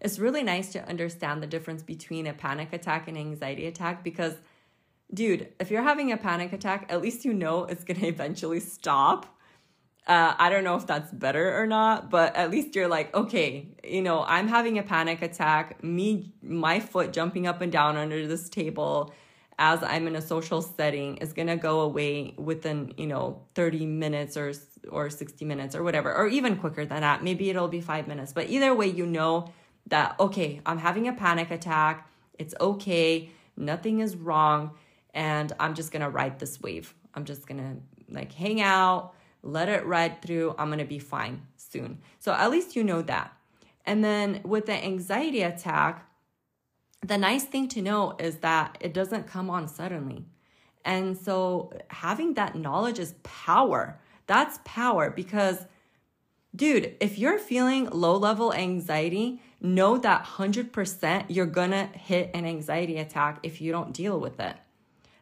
It's 0.00 0.18
really 0.18 0.42
nice 0.42 0.72
to 0.72 0.88
understand 0.88 1.42
the 1.42 1.46
difference 1.46 1.82
between 1.82 2.26
a 2.26 2.32
panic 2.32 2.72
attack 2.72 3.06
and 3.06 3.16
anxiety 3.16 3.66
attack 3.66 4.02
because 4.02 4.34
dude, 5.14 5.48
if 5.60 5.70
you're 5.70 5.82
having 5.82 6.10
a 6.10 6.16
panic 6.16 6.52
attack, 6.52 6.86
at 6.88 7.02
least 7.02 7.24
you 7.24 7.32
know 7.32 7.64
it's 7.64 7.84
going 7.84 8.00
to 8.00 8.06
eventually 8.06 8.60
stop. 8.60 9.38
Uh, 10.06 10.34
I 10.36 10.50
don't 10.50 10.64
know 10.64 10.74
if 10.76 10.86
that's 10.86 11.12
better 11.12 11.60
or 11.60 11.66
not, 11.66 12.10
but 12.10 12.34
at 12.34 12.50
least 12.50 12.74
you're 12.74 12.88
like, 12.88 13.14
okay, 13.14 13.68
you 13.84 14.02
know, 14.02 14.24
I'm 14.24 14.48
having 14.48 14.78
a 14.78 14.82
panic 14.82 15.22
attack. 15.22 15.82
Me, 15.84 16.32
my 16.42 16.80
foot 16.80 17.12
jumping 17.12 17.46
up 17.46 17.60
and 17.60 17.70
down 17.70 17.96
under 17.96 18.26
this 18.26 18.48
table 18.48 19.14
as 19.58 19.80
I'm 19.82 20.08
in 20.08 20.16
a 20.16 20.20
social 20.20 20.60
setting 20.60 21.18
is 21.18 21.32
gonna 21.32 21.56
go 21.56 21.80
away 21.82 22.34
within, 22.36 22.94
you 22.96 23.06
know, 23.06 23.42
30 23.54 23.86
minutes 23.86 24.36
or 24.36 24.52
or 24.90 25.08
60 25.08 25.44
minutes 25.44 25.76
or 25.76 25.84
whatever, 25.84 26.12
or 26.12 26.26
even 26.26 26.56
quicker 26.56 26.84
than 26.84 27.02
that. 27.02 27.22
Maybe 27.22 27.48
it'll 27.48 27.68
be 27.68 27.80
five 27.80 28.08
minutes, 28.08 28.32
but 28.32 28.50
either 28.50 28.74
way, 28.74 28.88
you 28.88 29.06
know 29.06 29.52
that 29.86 30.18
okay, 30.18 30.60
I'm 30.66 30.78
having 30.78 31.06
a 31.06 31.12
panic 31.12 31.52
attack. 31.52 32.08
It's 32.38 32.54
okay. 32.60 33.30
Nothing 33.56 34.00
is 34.00 34.16
wrong 34.16 34.72
and 35.14 35.52
I'm 35.60 35.74
just 35.74 35.92
gonna 35.92 36.10
ride 36.10 36.38
this 36.38 36.60
wave. 36.60 36.94
I'm 37.14 37.24
just 37.24 37.46
gonna 37.46 37.76
like 38.08 38.32
hang 38.32 38.60
out, 38.60 39.14
let 39.42 39.68
it 39.68 39.84
ride 39.86 40.22
through. 40.22 40.54
I'm 40.58 40.70
gonna 40.70 40.84
be 40.84 40.98
fine 40.98 41.42
soon. 41.56 41.98
So 42.18 42.32
at 42.32 42.50
least 42.50 42.76
you 42.76 42.84
know 42.84 43.02
that. 43.02 43.32
And 43.84 44.04
then 44.04 44.40
with 44.44 44.66
the 44.66 44.84
anxiety 44.84 45.42
attack, 45.42 46.08
the 47.04 47.18
nice 47.18 47.44
thing 47.44 47.68
to 47.68 47.82
know 47.82 48.14
is 48.18 48.38
that 48.38 48.78
it 48.80 48.94
doesn't 48.94 49.26
come 49.26 49.50
on 49.50 49.66
suddenly. 49.66 50.24
And 50.84 51.16
so 51.16 51.72
having 51.88 52.34
that 52.34 52.54
knowledge 52.54 52.98
is 52.98 53.14
power. 53.22 54.00
That's 54.26 54.60
power 54.64 55.10
because, 55.10 55.66
dude, 56.54 56.94
if 57.00 57.18
you're 57.18 57.38
feeling 57.38 57.88
low 57.90 58.16
level 58.16 58.52
anxiety, 58.52 59.40
know 59.60 59.98
that 59.98 60.24
100% 60.24 61.24
you're 61.28 61.46
gonna 61.46 61.86
hit 61.86 62.30
an 62.34 62.44
anxiety 62.44 62.98
attack 62.98 63.40
if 63.42 63.60
you 63.60 63.72
don't 63.72 63.92
deal 63.92 64.18
with 64.18 64.38
it. 64.40 64.56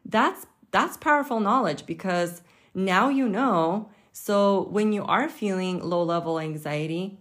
That's 0.05 0.45
that's 0.71 0.97
powerful 0.97 1.39
knowledge 1.39 1.85
because 1.85 2.41
now 2.73 3.09
you 3.09 3.27
know. 3.27 3.89
So 4.11 4.67
when 4.69 4.91
you 4.91 5.03
are 5.05 5.29
feeling 5.29 5.81
low 5.81 6.03
level 6.03 6.39
anxiety, 6.39 7.17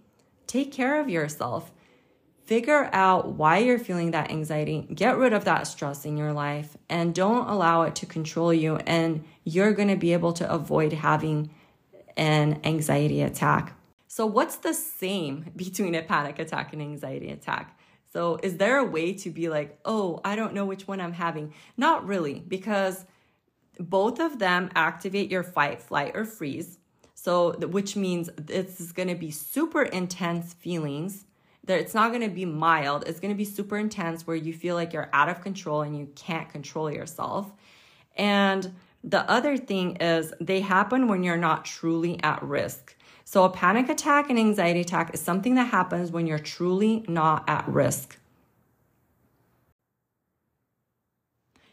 take 0.47 0.73
care 0.73 1.01
of 1.01 1.09
yourself. 1.09 1.73
Figure 2.45 2.91
out 2.93 3.35
why 3.35 3.59
you're 3.59 3.79
feeling 3.79 4.11
that 4.11 4.31
anxiety. 4.31 4.89
Get 4.93 5.17
rid 5.17 5.33
of 5.33 5.45
that 5.45 5.69
stress 5.69 6.05
in 6.05 6.17
your 6.17 6.33
life 6.33 6.77
and 6.89 7.15
don't 7.15 7.49
allow 7.49 7.83
it 7.83 7.95
to 7.97 8.07
control 8.07 8.53
you. 8.53 8.77
And 8.77 9.25
you're 9.45 9.73
going 9.73 9.89
to 9.89 9.97
be 9.97 10.13
able 10.13 10.33
to 10.33 10.51
avoid 10.53 10.93
having 10.93 11.51
an 12.17 12.61
anxiety 12.65 13.23
attack. 13.23 13.77
So, 14.09 14.27
what's 14.27 14.57
the 14.57 14.75
same 14.75 15.53
between 15.57 15.95
a 15.95 16.03
panic 16.03 16.41
attack 16.41 16.73
and 16.73 16.83
anxiety 16.83 17.31
attack? 17.31 17.79
So, 18.13 18.41
is 18.43 18.57
there 18.57 18.79
a 18.79 18.85
way 18.85 19.13
to 19.15 19.31
be 19.31 19.49
like, 19.49 19.79
oh, 19.85 20.21
I 20.25 20.35
don't 20.35 20.53
know 20.53 20.65
which 20.65 20.89
one 20.89 21.01
I'm 21.01 21.13
having? 21.13 21.55
Not 21.77 22.05
really, 22.05 22.41
because 22.41 23.05
both 23.79 24.19
of 24.19 24.41
them 24.41 24.71
activate 24.75 25.31
your 25.31 25.45
fight, 25.45 25.81
flight, 25.81 26.17
or 26.17 26.25
freeze. 26.25 26.80
So, 27.23 27.53
which 27.53 27.97
means 27.97 28.31
is 28.49 28.93
going 28.93 29.09
to 29.09 29.15
be 29.15 29.31
super 29.31 29.83
intense 29.83 30.55
feelings 30.55 31.27
that 31.65 31.79
it's 31.79 31.93
not 31.93 32.13
going 32.13 32.23
to 32.23 32.35
be 32.35 32.47
mild. 32.47 33.05
It's 33.07 33.21
going 33.21 33.31
to 33.31 33.37
be 33.37 33.45
super 33.45 33.77
intense 33.77 34.27
where 34.27 34.37
you 34.37 34.55
feel 34.55 34.75
like 34.75 34.95
you're 34.95 35.11
out 35.13 35.29
of 35.29 35.43
control 35.43 35.83
and 35.83 35.95
you 35.95 36.09
can't 36.17 36.49
control 36.49 36.91
yourself. 36.91 37.53
And 38.17 38.73
the 39.05 39.31
other 39.31 39.59
thing 39.59 39.97
is 39.97 40.33
they 40.41 40.63
happen 40.63 41.09
when 41.09 41.23
you're 41.23 41.37
not 41.37 41.67
truly 41.67 42.19
at 42.23 42.43
risk. 42.43 42.97
So 43.27 43.45
a 43.45 43.51
panic 43.51 43.91
attack 43.91 44.31
and 44.31 44.39
anxiety 44.39 44.81
attack 44.81 45.13
is 45.13 45.21
something 45.21 45.57
that 45.57 45.69
happens 45.69 46.11
when 46.11 46.27
you're 46.27 46.39
truly 46.39 47.05
not 47.07 47.47
at 47.47 47.69
risk. 47.69 48.19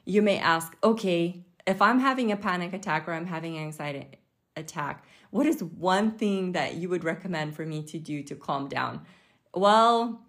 You 0.03 0.21
may 0.21 0.39
ask, 0.39 0.75
okay, 0.83 1.45
if 1.65 1.81
I'm 1.81 1.99
having 1.99 2.33
a 2.33 2.37
panic 2.37 2.73
attack 2.73 3.07
or 3.07 3.13
I'm 3.13 3.27
having 3.27 3.55
an 3.55 3.63
anxiety 3.63 4.07
attack, 4.57 5.05
what 5.37 5.45
is 5.45 5.63
one 5.63 6.11
thing 6.13 6.53
that 6.53 6.73
you 6.73 6.89
would 6.89 7.03
recommend 7.03 7.55
for 7.55 7.63
me 7.63 7.83
to 7.83 7.99
do 7.99 8.23
to 8.23 8.33
calm 8.33 8.67
down? 8.67 9.01
Well, 9.53 10.19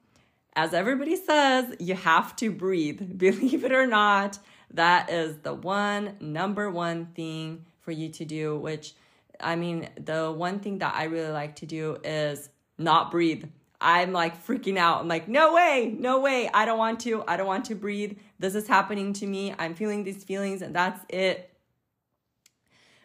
as 0.55 0.75
everybody 0.75 1.17
says, 1.17 1.75
you 1.79 1.95
have 1.95 2.37
to 2.37 2.51
breathe. 2.51 3.01
Believe 3.17 3.65
it 3.65 3.73
or 3.73 3.87
not, 3.87 4.39
that 4.75 5.09
is 5.09 5.39
the 5.39 5.55
one 5.55 6.17
number 6.21 6.71
one 6.71 7.07
thing 7.07 7.65
for 7.81 7.91
you 7.91 8.11
to 8.11 8.27
do, 8.27 8.59
which 8.59 8.93
I 9.41 9.57
mean, 9.57 9.89
the 9.99 10.31
one 10.31 10.61
thing 10.61 10.79
that 10.81 10.95
I 10.95 11.05
really 11.05 11.33
like 11.33 11.57
to 11.57 11.67
do 11.67 11.97
is 12.05 12.51
not 12.77 13.11
breathe. 13.11 13.45
I'm 13.81 14.13
like 14.13 14.45
freaking 14.45 14.77
out. 14.77 15.01
I'm 15.01 15.09
like, 15.09 15.27
no 15.27 15.55
way, 15.55 15.97
no 15.99 16.21
way. 16.21 16.51
I 16.53 16.67
don't 16.67 16.79
want 16.79 17.01
to. 17.01 17.25
I 17.27 17.39
don't 17.39 17.47
want 17.47 17.65
to 17.67 17.75
breathe. 17.75 18.19
This 18.39 18.55
is 18.55 18.69
happening 18.69 19.15
to 19.15 19.27
me. 19.27 19.55
I'm 19.59 19.75
feeling 19.75 20.05
these 20.05 20.23
feelings, 20.23 20.61
and 20.61 20.77
that's 20.77 21.01
it. 21.09 21.48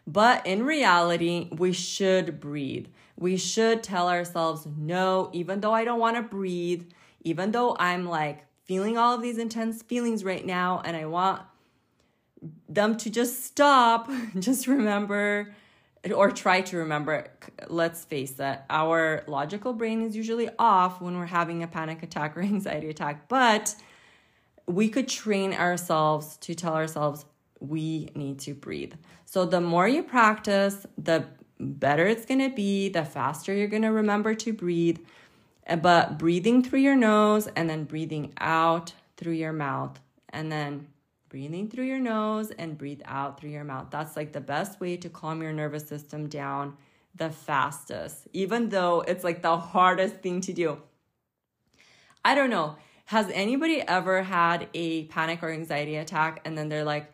But 0.05 0.45
in 0.45 0.63
reality, 0.63 1.50
we 1.51 1.72
should 1.72 2.39
breathe. 2.39 2.88
We 3.17 3.38
should 3.38 3.83
tell 3.83 4.10
ourselves, 4.10 4.67
no, 4.77 5.29
even 5.33 5.62
though 5.62 5.74
I 5.74 5.86
don't 5.86 6.00
want 6.00 6.17
to 6.17 6.22
breathe, 6.22 6.86
even 7.22 7.51
though 7.51 7.75
I'm 7.79 8.07
like 8.07 8.45
feeling 8.65 8.98
all 8.98 9.15
of 9.15 9.22
these 9.22 9.38
intense 9.38 9.81
feelings 9.81 10.24
right 10.24 10.45
now 10.45 10.81
and 10.83 10.95
I 10.98 11.05
want 11.05 11.41
them 12.67 12.98
to 12.98 13.10
just 13.10 13.45
stop, 13.45 14.10
just 14.39 14.67
remember 14.67 15.53
or 16.13 16.31
try 16.31 16.62
to 16.62 16.77
remember. 16.77 17.27
Let's 17.67 18.03
face 18.03 18.39
it, 18.39 18.60
our 18.69 19.24
logical 19.27 19.74
brain 19.74 20.01
is 20.01 20.15
usually 20.15 20.50
off 20.60 21.01
when 21.01 21.17
we're 21.17 21.25
having 21.25 21.63
a 21.63 21.67
panic 21.67 22.03
attack 22.03 22.36
or 22.36 22.41
anxiety 22.43 22.89
attack, 22.89 23.29
but 23.29 23.75
we 24.65 24.89
could 24.89 25.07
train 25.07 25.53
ourselves 25.53 26.38
to 26.38 26.55
tell 26.55 26.74
ourselves 26.74 27.25
we 27.63 28.10
need 28.13 28.39
to 28.39 28.53
breathe. 28.53 28.93
So 29.25 29.46
the 29.46 29.62
more 29.62 29.88
you 29.88 30.03
practice, 30.03 30.86
the 30.98 31.25
better 31.60 32.05
it's 32.05 32.25
going 32.25 32.41
to 32.41 32.53
be, 32.53 32.89
the 32.89 33.05
faster 33.05 33.53
you're 33.53 33.67
going 33.67 33.84
to 33.84 33.91
remember 33.91 34.36
to 34.36 34.53
breathe. 34.53 35.00
Eh, 35.65 35.77
but 35.77 36.20
breathing 36.20 36.62
through 36.62 36.79
your 36.79 36.96
nose 36.96 37.48
and 37.55 37.70
then 37.70 37.86
breathing 37.86 38.34
out 38.39 38.93
through 39.15 39.34
your 39.34 39.53
mouth 39.53 40.00
and 40.29 40.51
then 40.51 40.88
breathing 41.29 41.70
through 41.70 41.86
your 41.86 42.00
nose 42.00 42.51
and 42.51 42.77
breathe 42.77 43.01
out 43.05 43.39
through 43.39 43.51
your 43.51 43.63
mouth. 43.63 43.88
That's 43.89 44.17
like 44.17 44.34
the 44.34 44.41
best 44.41 44.82
way 44.82 44.98
to 44.98 45.10
calm 45.10 45.41
your 45.41 45.53
nervous 45.53 45.88
system 45.88 46.27
down 46.27 46.77
the 47.15 47.29
fastest, 47.29 48.27
even 48.34 48.70
though 48.70 49.01
it's 49.01 49.24
like 49.24 49.41
the 49.41 49.58
hardest 49.58 50.15
thing 50.17 50.41
to 50.41 50.53
do. 50.53 50.79
I 52.25 52.36
don't 52.36 52.50
know. 52.50 52.75
Has 53.05 53.29
anybody 53.34 53.82
ever 53.82 54.24
had 54.24 54.67
a 54.74 55.05
panic 55.05 55.43
or 55.43 55.51
anxiety 55.51 55.96
attack 55.96 56.41
and 56.46 56.58
then 56.58 56.70
they're 56.70 56.84
like, 56.84 57.12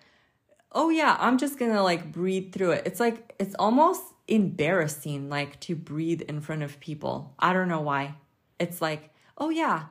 oh 0.72 0.90
yeah, 0.90 1.16
I'm 1.20 1.38
just 1.38 1.58
gonna 1.58 1.84
like 1.84 2.12
breathe 2.12 2.54
through 2.54 2.72
it? 2.72 2.84
It's 2.86 3.00
like, 3.00 3.36
it's 3.40 3.56
almost 3.58 4.02
embarrassing 4.28 5.30
like 5.30 5.60
to 5.62 5.76
breathe 5.76 6.22
in 6.22 6.42
front 6.42 6.64
of 6.64 6.80
people. 6.80 7.34
I 7.40 7.54
don't 7.54 7.68
know 7.68 7.82
why. 7.82 8.16
It's 8.60 8.82
like, 8.82 9.14
oh 9.38 9.50
yeah, 9.50 9.86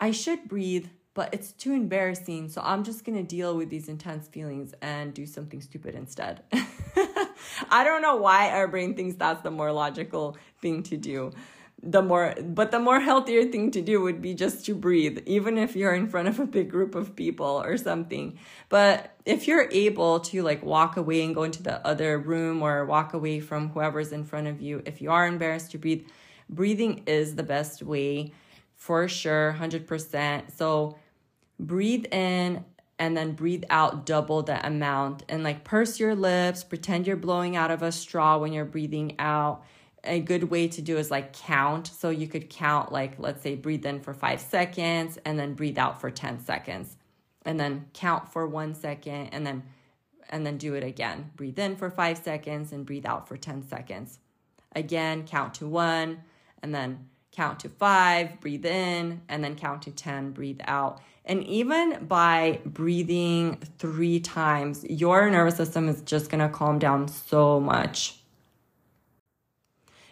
I 0.00 0.12
should 0.12 0.48
breathe, 0.48 0.86
but 1.14 1.34
it's 1.34 1.52
too 1.52 1.72
embarrassing. 1.72 2.48
So 2.48 2.62
I'm 2.64 2.84
just 2.84 3.04
to 3.04 3.22
deal 3.22 3.56
with 3.56 3.68
these 3.68 3.88
intense 3.88 4.28
feelings 4.28 4.74
and 4.80 5.12
do 5.12 5.26
something 5.26 5.60
stupid 5.60 5.94
instead. 5.94 6.42
I 7.70 7.84
don't 7.84 8.02
know 8.02 8.16
why 8.16 8.50
our 8.50 8.68
brain 8.68 8.94
thinks 8.94 9.16
that's 9.16 9.42
the 9.42 9.50
more 9.50 9.72
logical 9.72 10.36
thing 10.60 10.82
to 10.84 10.96
do 10.96 11.32
the 11.82 12.02
more 12.02 12.34
but 12.42 12.72
the 12.72 12.78
more 12.80 12.98
healthier 12.98 13.44
thing 13.44 13.70
to 13.70 13.80
do 13.80 14.00
would 14.00 14.20
be 14.20 14.34
just 14.34 14.66
to 14.66 14.74
breathe 14.74 15.18
even 15.26 15.56
if 15.56 15.76
you're 15.76 15.94
in 15.94 16.08
front 16.08 16.26
of 16.26 16.40
a 16.40 16.46
big 16.46 16.70
group 16.70 16.94
of 16.94 17.14
people 17.14 17.62
or 17.62 17.76
something. 17.76 18.38
But 18.68 19.14
if 19.24 19.46
you're 19.46 19.68
able 19.70 20.20
to 20.20 20.42
like 20.42 20.64
walk 20.64 20.96
away 20.96 21.22
and 21.22 21.34
go 21.34 21.44
into 21.44 21.62
the 21.62 21.86
other 21.86 22.18
room 22.18 22.62
or 22.62 22.84
walk 22.84 23.14
away 23.14 23.38
from 23.38 23.68
whoever's 23.70 24.12
in 24.12 24.24
front 24.24 24.48
of 24.48 24.60
you 24.60 24.82
if 24.86 25.00
you 25.00 25.10
are 25.10 25.26
embarrassed 25.26 25.70
to 25.72 25.78
breathe 25.78 26.04
breathing 26.50 27.02
is 27.06 27.36
the 27.36 27.42
best 27.42 27.82
way 27.82 28.32
for 28.74 29.06
sure 29.06 29.54
100% 29.58 30.56
so 30.56 30.96
breathe 31.60 32.06
in 32.12 32.64
and 32.98 33.16
then 33.16 33.32
breathe 33.32 33.64
out 33.70 34.06
double 34.06 34.42
the 34.42 34.66
amount 34.66 35.24
and 35.28 35.44
like 35.44 35.62
purse 35.62 36.00
your 36.00 36.14
lips 36.14 36.64
pretend 36.64 37.06
you're 37.06 37.16
blowing 37.16 37.54
out 37.54 37.70
of 37.70 37.82
a 37.82 37.92
straw 37.92 38.38
when 38.38 38.52
you're 38.52 38.64
breathing 38.64 39.14
out 39.18 39.62
a 40.04 40.20
good 40.20 40.44
way 40.44 40.68
to 40.68 40.82
do 40.82 40.96
is 40.96 41.10
like 41.10 41.32
count. 41.32 41.88
So 41.88 42.10
you 42.10 42.28
could 42.28 42.48
count, 42.48 42.92
like, 42.92 43.14
let's 43.18 43.42
say, 43.42 43.54
breathe 43.54 43.84
in 43.84 44.00
for 44.00 44.14
five 44.14 44.40
seconds 44.40 45.18
and 45.24 45.38
then 45.38 45.54
breathe 45.54 45.78
out 45.78 46.00
for 46.00 46.10
10 46.10 46.44
seconds. 46.44 46.96
And 47.44 47.58
then 47.58 47.86
count 47.94 48.32
for 48.32 48.46
one 48.46 48.74
second 48.74 49.28
and 49.28 49.46
then 49.46 49.62
and 50.30 50.44
then 50.44 50.58
do 50.58 50.74
it 50.74 50.84
again. 50.84 51.30
Breathe 51.36 51.58
in 51.58 51.76
for 51.76 51.90
five 51.90 52.18
seconds 52.18 52.72
and 52.72 52.84
breathe 52.84 53.06
out 53.06 53.26
for 53.26 53.38
10 53.38 53.66
seconds. 53.66 54.18
Again, 54.76 55.26
count 55.26 55.54
to 55.54 55.66
one 55.66 56.22
and 56.62 56.74
then 56.74 57.08
count 57.32 57.60
to 57.60 57.68
five, 57.68 58.40
breathe 58.40 58.66
in, 58.66 59.22
and 59.28 59.42
then 59.42 59.54
count 59.54 59.82
to 59.82 59.90
10, 59.90 60.32
breathe 60.32 60.60
out. 60.64 61.00
And 61.24 61.44
even 61.44 62.04
by 62.06 62.60
breathing 62.64 63.58
three 63.78 64.20
times, 64.20 64.84
your 64.84 65.30
nervous 65.30 65.56
system 65.56 65.88
is 65.88 66.02
just 66.02 66.30
gonna 66.30 66.48
calm 66.48 66.78
down 66.78 67.08
so 67.08 67.60
much 67.60 68.17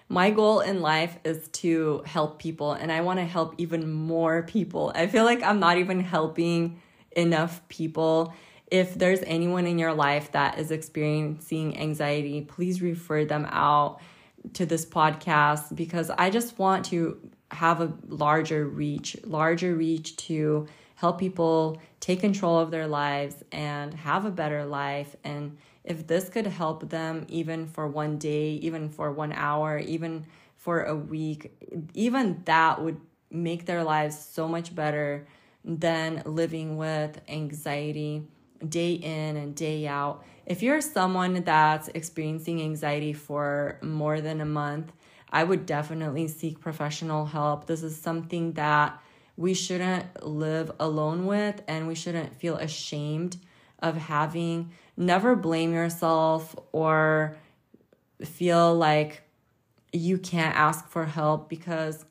my 0.09 0.31
goal 0.31 0.61
in 0.61 0.81
life 0.81 1.19
is 1.25 1.49
to 1.49 2.03
help 2.07 2.39
people 2.39 2.73
and 2.73 2.93
I 2.93 3.01
want 3.01 3.19
to 3.19 3.25
help 3.25 3.55
even 3.59 3.93
more 3.93 4.43
people. 4.43 4.93
I 4.95 5.07
feel 5.09 5.25
like 5.25 5.43
I'm 5.43 5.59
not 5.59 5.79
even 5.79 6.01
helping 6.01 6.81
enough 7.13 7.67
people. 7.69 8.33
If 8.71 8.95
there's 8.95 9.23
anyone 9.23 9.67
in 9.67 9.79
your 9.79 9.95
life 9.95 10.33
that 10.33 10.59
is 10.59 10.71
experiencing 10.71 11.79
anxiety, 11.79 12.43
please 12.43 12.81
refer 12.81 13.25
them 13.25 13.47
out 13.51 14.01
to 14.55 14.67
this 14.67 14.87
podcast 14.87 15.75
because 15.75 16.11
I 16.11 16.31
just 16.31 16.59
want 16.59 16.85
to 16.87 17.19
have 17.51 17.81
a 17.81 17.93
larger 18.07 18.67
reach, 18.67 19.17
larger 19.25 19.75
reach 19.75 20.17
to 20.17 20.69
help 20.97 21.19
people 21.19 21.81
take 22.01 22.21
control 22.21 22.59
of 22.59 22.71
their 22.71 22.87
lives 22.87 23.37
and 23.53 23.93
have 23.95 24.25
a 24.25 24.31
better 24.31 24.65
life 24.65 25.15
and 25.25 25.57
if 25.87 26.07
this 26.07 26.29
could 26.29 26.47
help 26.47 26.91
them 26.91 27.25
even 27.29 27.67
for 27.67 27.87
one 27.87 28.19
day, 28.19 28.51
even 28.55 28.89
for 28.89 29.13
one 29.13 29.33
hour, 29.33 29.79
even 29.79 30.27
for 30.57 30.83
a 30.83 30.97
week, 30.97 31.53
even 31.95 32.43
that 32.45 32.83
would 32.83 33.01
make 33.31 33.67
their 33.67 33.85
lives 33.85 34.19
so 34.19 34.49
much 34.49 34.75
better 34.75 35.27
than 35.65 36.23
living 36.25 36.77
with 36.77 37.21
anxiety 37.29 38.23
day 38.69 38.95
in 38.95 39.37
and 39.37 39.55
day 39.55 39.87
out. 39.87 40.25
if 40.47 40.63
you're 40.63 40.81
someone 40.81 41.35
that's 41.43 41.89
experiencing 41.89 42.63
anxiety 42.63 43.13
for 43.13 43.79
more 43.83 44.21
than 44.21 44.41
a 44.41 44.45
month, 44.45 44.93
I 45.31 45.43
would 45.43 45.67
definitely 45.67 46.29
seek 46.29 46.61
professional 46.61 47.27
help. 47.27 47.67
This 47.67 47.83
is 47.83 48.01
something 48.01 48.53
that 48.53 49.01
we 49.37 49.55
shouldn't 49.55 50.25
live 50.25 50.71
alone 50.79 51.27
with 51.27 51.63
and 51.67 51.87
we 51.89 51.95
shouldn't 51.95 52.37
feel 52.37 52.57
ashamed 52.57 53.37
of 53.81 53.97
having. 53.97 54.71
Never 54.97 55.37
blame 55.37 55.73
yourself 55.73 56.57
or 56.73 57.37
feel 58.25 58.75
like 58.75 59.23
you 59.93 60.19
can't 60.19 60.57
ask 60.57 60.89
for 60.89 61.05
help 61.05 61.49
because, 61.49 62.05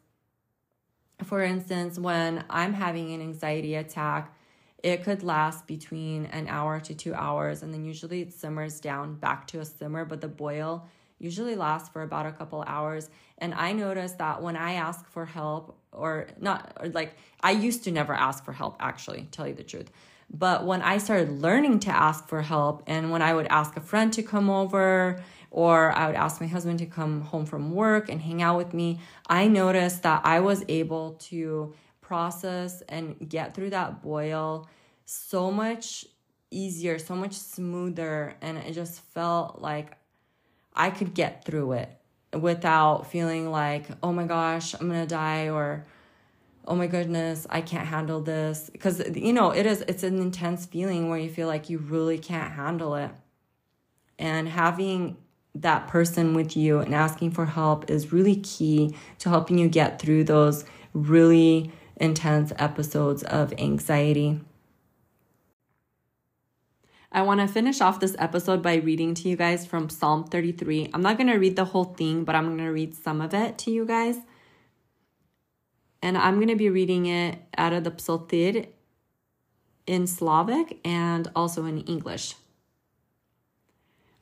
for 1.24 1.42
instance, 1.42 1.98
when 1.98 2.44
I'm 2.50 2.74
having 2.74 3.14
an 3.14 3.22
anxiety 3.22 3.76
attack, 3.76 4.36
it 4.84 5.04
could 5.04 5.24
last 5.24 5.66
between 5.66 6.28
an 6.28 6.48
hour 6.48 6.80
to 6.82 6.94
two 6.94 7.16
hours, 7.16 7.64
and 7.64 7.74
then 7.74 7.84
usually 7.86 8.22
it 8.22 8.34
simmers 8.34 8.80
down 8.80 9.16
back 9.16 9.48
to 9.48 9.60
a 9.60 9.66
simmer, 9.66 10.06
but 10.06 10.22
the 10.22 10.28
boil 10.28 10.88
usually 11.18 11.56
lasts 11.56 11.90
for 11.90 12.04
about 12.04 12.28
a 12.28 12.32
couple 12.32 12.64
hours. 12.68 13.10
And 13.40 13.56
I 13.56 13.72
noticed 13.72 14.20
that 14.20 14.44
when 14.44 14.56
I 14.56 14.74
ask 14.74 15.08
for 15.10 15.26
help, 15.26 15.80
or 15.92 16.28
not, 16.40 16.78
or 16.80 16.90
like 16.90 17.16
I 17.42 17.52
used 17.52 17.84
to 17.86 17.92
never 17.92 18.14
ask 18.14 18.46
for 18.46 18.54
help, 18.54 18.76
actually, 18.80 19.28
tell 19.32 19.48
you 19.48 19.56
the 19.56 19.64
truth. 19.64 19.90
But 20.30 20.66
when 20.66 20.82
I 20.82 20.98
started 20.98 21.42
learning 21.42 21.80
to 21.82 21.92
ask 21.92 22.28
for 22.28 22.42
help, 22.42 22.84
and 22.88 23.12
when 23.12 23.22
I 23.22 23.34
would 23.34 23.48
ask 23.48 23.78
a 23.78 23.82
friend 23.82 24.12
to 24.14 24.24
come 24.24 24.50
over, 24.50 25.22
or 25.52 25.92
I 25.94 26.08
would 26.08 26.16
ask 26.16 26.42
my 26.42 26.48
husband 26.48 26.80
to 26.80 26.86
come 26.86 27.22
home 27.22 27.46
from 27.46 27.72
work 27.72 28.10
and 28.10 28.22
hang 28.22 28.42
out 28.42 28.58
with 28.58 28.74
me, 28.74 29.00
I 29.28 29.48
noticed 29.48 30.04
that 30.04 30.26
I 30.26 30.42
was 30.42 30.66
able 30.68 31.14
to 31.30 31.74
process 32.02 32.82
and 32.90 33.30
get 33.30 33.54
through 33.54 33.70
that 33.70 34.02
boil 34.02 34.68
so 35.06 35.52
much 35.52 36.06
easier, 36.52 37.00
so 37.00 37.16
much 37.16 37.34
smoother. 37.34 38.36
And 38.42 38.58
it 38.58 38.74
just 38.74 39.00
felt 39.14 39.62
like 39.62 39.98
I 40.74 40.90
could 40.90 41.14
get 41.14 41.46
through 41.46 41.74
it 41.74 41.90
without 42.34 43.08
feeling 43.08 43.50
like, 43.50 43.86
oh 44.04 44.12
my 44.12 44.26
gosh, 44.26 44.74
I'm 44.74 44.88
gonna 44.88 45.08
die 45.08 45.50
or 45.50 45.86
oh 46.68 46.76
my 46.76 46.88
goodness, 46.88 47.46
I 47.50 47.62
can't 47.62 47.88
handle 47.88 48.22
this. 48.22 48.70
Because 48.72 49.02
you 49.16 49.34
know, 49.34 49.52
it 49.52 49.66
is 49.66 49.82
it's 49.88 50.04
an 50.04 50.20
intense 50.20 50.66
feeling 50.66 51.10
where 51.10 51.20
you 51.20 51.30
feel 51.30 51.48
like 51.48 51.70
you 51.70 51.78
really 51.78 52.18
can't 52.18 52.54
handle 52.54 52.96
it. 52.96 53.12
And 54.18 54.48
having 54.48 55.18
that 55.56 55.88
person 55.88 56.34
with 56.34 56.58
you 56.58 56.80
and 56.80 56.94
asking 56.94 57.32
for 57.32 57.46
help 57.46 57.90
is 57.90 58.12
really 58.12 58.36
key 58.38 58.96
to 59.20 59.30
helping 59.30 59.58
you 59.58 59.70
get 59.70 60.00
through 60.00 60.26
those 60.26 60.66
really 60.94 61.72
intense 61.98 62.52
episodes 62.58 63.24
of 63.24 63.54
anxiety. 63.58 64.42
I 67.12 67.22
want 67.22 67.40
to 67.40 67.48
finish 67.48 67.80
off 67.80 68.02
this 68.02 68.16
episode 68.20 68.62
by 68.62 68.76
reading 68.76 69.14
to 69.16 69.30
you 69.30 69.38
guys 69.38 69.66
from 69.66 69.90
Psalm 69.90 70.26
33. 70.26 70.90
I'm 70.94 71.02
not 71.02 71.18
going 71.18 71.28
to 71.28 71.38
read 71.38 71.56
the 71.56 71.64
whole 71.64 71.86
thing, 71.86 72.26
but 72.26 72.36
I'm 72.36 72.46
going 72.46 72.58
to 72.58 72.74
read 72.74 72.94
some 72.94 73.22
of 73.22 73.34
it 73.34 73.58
to 73.60 73.72
you 73.72 73.86
guys 73.86 74.18
And 76.05 76.17
I'm 76.17 76.37
going 76.37 76.49
to 76.49 76.57
be 76.57 76.71
reading 76.71 77.07
it 77.07 77.39
out 77.57 77.73
of 77.73 77.85
the 77.85 77.93
Psalter 77.97 78.67
in 79.87 80.07
Slavic 80.07 80.79
and 80.85 81.31
also 81.35 81.65
in 81.67 81.79
English. 81.87 82.37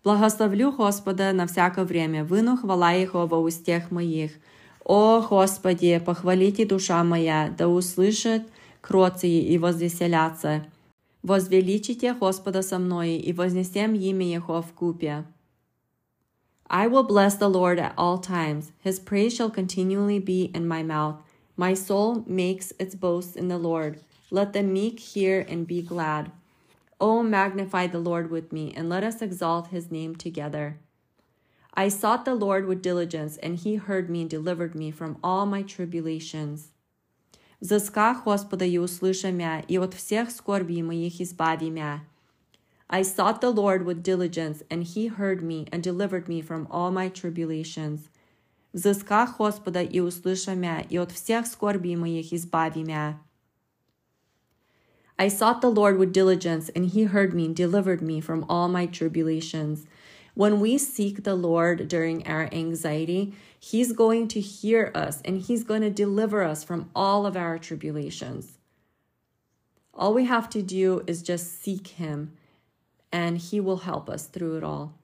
Благословлю 0.05 0.73
Господа 0.73 1.33
на 1.33 1.47
всякое 1.47 1.85
время, 1.85 2.25
выну 2.25 2.57
хвала 2.57 2.93
Его 2.93 3.27
во 3.27 3.39
устех 3.39 3.91
моих. 3.91 4.33
О 4.85 5.21
Господи, 5.21 5.99
похвалите 5.99 6.65
душа 6.65 7.05
моя, 7.05 7.55
да 7.57 7.69
услышит 7.69 8.43
кроции 8.81 9.43
и 9.43 9.59
возвеселятся. 9.59 10.65
Возвеличите 11.23 12.15
Господа 12.15 12.63
со 12.63 12.79
мной, 12.79 13.17
и 13.17 13.33
вознесем 13.33 13.95
имя 13.95 14.27
Его 14.27 14.63
в 14.63 14.73
купе. 14.73 15.25
I 16.71 16.87
will 16.87 17.07
bless 17.07 17.37
the 17.37 17.49
Lord 17.49 17.79
at 17.79 17.95
all 17.97 18.19
times. 18.19 18.73
His 18.85 18.99
praise 18.99 19.35
shall 19.35 19.51
continually 19.51 20.19
be 20.19 20.51
in 20.55 20.67
my 20.67 20.83
mouth. 20.83 21.17
My 21.57 21.75
soul 21.75 22.25
makes 22.27 22.73
its 22.79 22.95
boast 22.95 23.37
in 23.37 23.49
the 23.49 23.59
Lord. 23.59 24.01
Let 24.31 24.53
the 24.53 24.63
meek 24.63 25.01
hear 25.01 25.45
and 25.49 25.67
be 25.67 25.83
glad. 25.83 26.31
Oh, 27.01 27.23
magnify 27.23 27.87
the 27.87 27.99
Lord 27.99 28.31
with 28.31 28.53
me, 28.53 28.73
and 28.77 28.89
let 28.89 29.05
us 29.05 29.23
exalt 29.23 29.69
his 29.69 29.91
name 29.91 30.17
together. 30.17 30.79
I 31.75 31.89
sought 31.89 32.25
the 32.25 32.35
Lord 32.35 32.67
with 32.67 32.83
diligence, 32.83 33.37
and 33.37 33.57
he 33.57 33.77
heard 33.77 34.11
me 34.11 34.23
and 34.23 34.31
delivered 34.31 34.75
me 34.75 34.91
from 34.91 35.19
all 35.23 35.47
my 35.47 35.63
tribulations. 35.63 36.73
Взысках 37.61 38.25
Господа 38.25 38.65
и 38.65 38.79
услыша 38.79 39.33
мя, 39.33 39.65
и 39.67 39.79
от 39.79 39.95
всех 39.95 40.31
скорбей 40.31 40.83
моих 40.83 41.21
избави 41.21 41.71
мя. 41.71 42.03
I 42.91 43.03
sought 43.03 43.41
the 43.41 43.51
Lord 43.51 43.85
with 43.85 44.03
diligence, 44.03 44.63
and 44.71 44.83
he 44.83 45.09
heard 45.09 45.43
me 45.43 45.67
and 45.73 45.83
delivered 45.83 46.29
me 46.29 46.41
from 46.41 46.67
all 46.71 46.91
my 46.91 47.09
tribulations. 47.09 48.09
Взысках 48.73 49.39
Господа 49.39 49.83
и 49.83 50.01
услыша 50.01 50.55
мя, 50.55 50.81
и 50.81 50.99
от 50.99 51.13
всех 51.13 51.47
скорбей 51.47 51.97
моих 51.97 52.33
избави 52.33 52.85
мя. 52.85 53.19
I 55.19 55.29
sought 55.29 55.61
the 55.61 55.71
Lord 55.71 55.99
with 55.99 56.13
diligence, 56.13 56.69
and 56.77 56.87
he 56.87 57.05
heard 57.05 57.35
me 57.35 57.47
and 57.47 57.57
delivered 57.57 58.01
me 58.01 58.21
from 58.21 58.45
all 58.49 58.69
my 58.69 58.87
tribulations. 58.87 59.85
When 60.35 60.61
we 60.61 60.79
seek 60.79 61.25
the 61.25 61.35
Lord 61.35 61.89
during 61.89 62.25
our 62.29 62.49
anxiety, 62.53 63.35
He's 63.59 63.91
going 63.91 64.29
to 64.29 64.41
hear 64.41 64.93
us 64.95 65.21
and 65.25 65.41
He's 65.41 65.65
going 65.65 65.81
to 65.83 65.91
deliver 65.91 66.45
us 66.45 66.63
from 66.63 66.91
all 66.95 67.27
of 67.27 67.37
our 67.37 67.59
tribulations. 67.59 68.59
All 69.93 70.15
we 70.15 70.27
have 70.27 70.49
to 70.51 70.63
do 70.63 71.03
is 71.09 71.25
just 71.25 71.61
seek 71.61 71.89
Him, 71.89 72.35
and 73.11 73.39
He 73.39 73.59
will 73.59 73.79
help 73.79 74.09
us 74.09 74.27
through 74.27 74.59
it 74.59 74.63
all. 74.63 74.95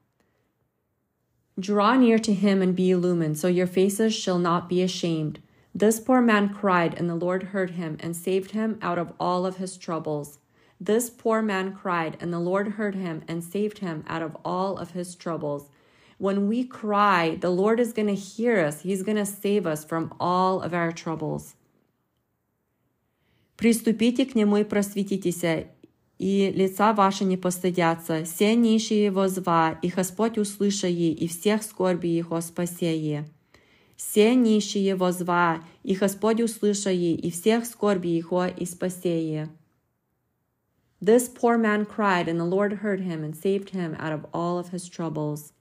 Draw 1.59 1.97
near 1.97 2.19
to 2.19 2.35
Him 2.35 2.63
and 2.63 2.75
be 2.75 2.91
illumined, 2.91 3.39
so 3.39 3.49
your 3.49 3.67
faces 3.67 4.15
shall 4.15 4.39
not 4.39 4.69
be 4.69 4.83
ashamed. 4.83 5.41
This 5.77 5.99
poor 5.99 6.21
man 6.21 6.55
cried, 6.55 6.95
and 6.95 7.11
the 7.11 7.17
Lord 7.17 7.45
heard 7.45 7.73
him 7.73 7.97
and 7.99 8.15
saved 8.15 8.53
him 8.53 8.79
out 8.81 8.97
of 8.97 9.13
all 9.19 9.45
of 9.45 9.57
his 9.57 9.77
troubles. 9.77 10.39
This 10.81 11.11
poor 11.11 11.43
man 11.43 11.75
cried, 11.75 12.17
and 12.21 12.33
the 12.33 12.39
Lord 12.39 12.69
heard 12.79 12.95
him 12.95 13.25
and 13.27 13.43
saved 13.43 13.79
him 13.79 14.05
out 14.07 14.23
of 14.23 14.37
all 14.45 14.77
of 14.79 14.93
his 14.93 15.17
troubles. 15.17 15.71
When 16.19 16.47
we 16.47 16.63
cry, 16.63 17.37
the 17.41 17.51
Lord 17.51 17.81
is 17.81 17.93
going 17.93 18.07
to 18.07 18.15
hear 18.15 18.61
us. 18.61 18.83
He's 18.83 19.03
going 19.03 19.17
to 19.17 19.27
save 19.27 19.67
us 19.67 19.85
from 19.85 20.15
all 20.21 20.61
of 20.61 20.73
our 20.73 20.93
troubles. 20.93 21.57
Приступите 23.57 24.27
к 24.27 24.35
нему 24.37 24.59
и 24.59 24.65
просветитесь, 24.65 25.67
и 26.19 26.51
лица 26.55 26.93
ваши 26.93 27.25
не 27.25 27.37
постыдятся. 27.37 28.25
Все 28.25 28.55
нищие 28.55 29.05
его 29.05 29.29
зва, 29.29 29.79
и 29.83 29.89
Господь 29.89 30.39
услыша 30.39 30.87
ей, 30.87 31.13
и 31.13 31.29
всех 31.29 31.63
скорби 31.63 32.09
его 32.09 32.41
спасее. 32.41 33.29
Все 33.97 34.35
нищие 34.35 34.85
его 34.85 35.13
зва, 35.13 35.63
и 35.83 35.95
Господь 35.95 36.41
услыша 36.41 36.91
ей, 36.91 37.17
и 37.17 37.31
всех 37.31 37.67
скорби 37.67 38.09
его 38.09 38.47
и 38.47 38.65
спасее. 38.65 39.49
This 41.01 41.29
poor 41.29 41.59
man 41.59 41.85
cried, 41.85 42.29
and 42.29 42.41
the 42.41 42.47
Lord 42.47 42.81
heard 42.81 43.01
him 43.01 43.23
and 43.23 43.37
saved 43.37 43.71
him 43.71 43.95
out 43.99 44.13
of 44.13 44.25
all 44.33 44.59
of 44.59 44.71
his 44.71 44.89
troubles. 44.89 45.53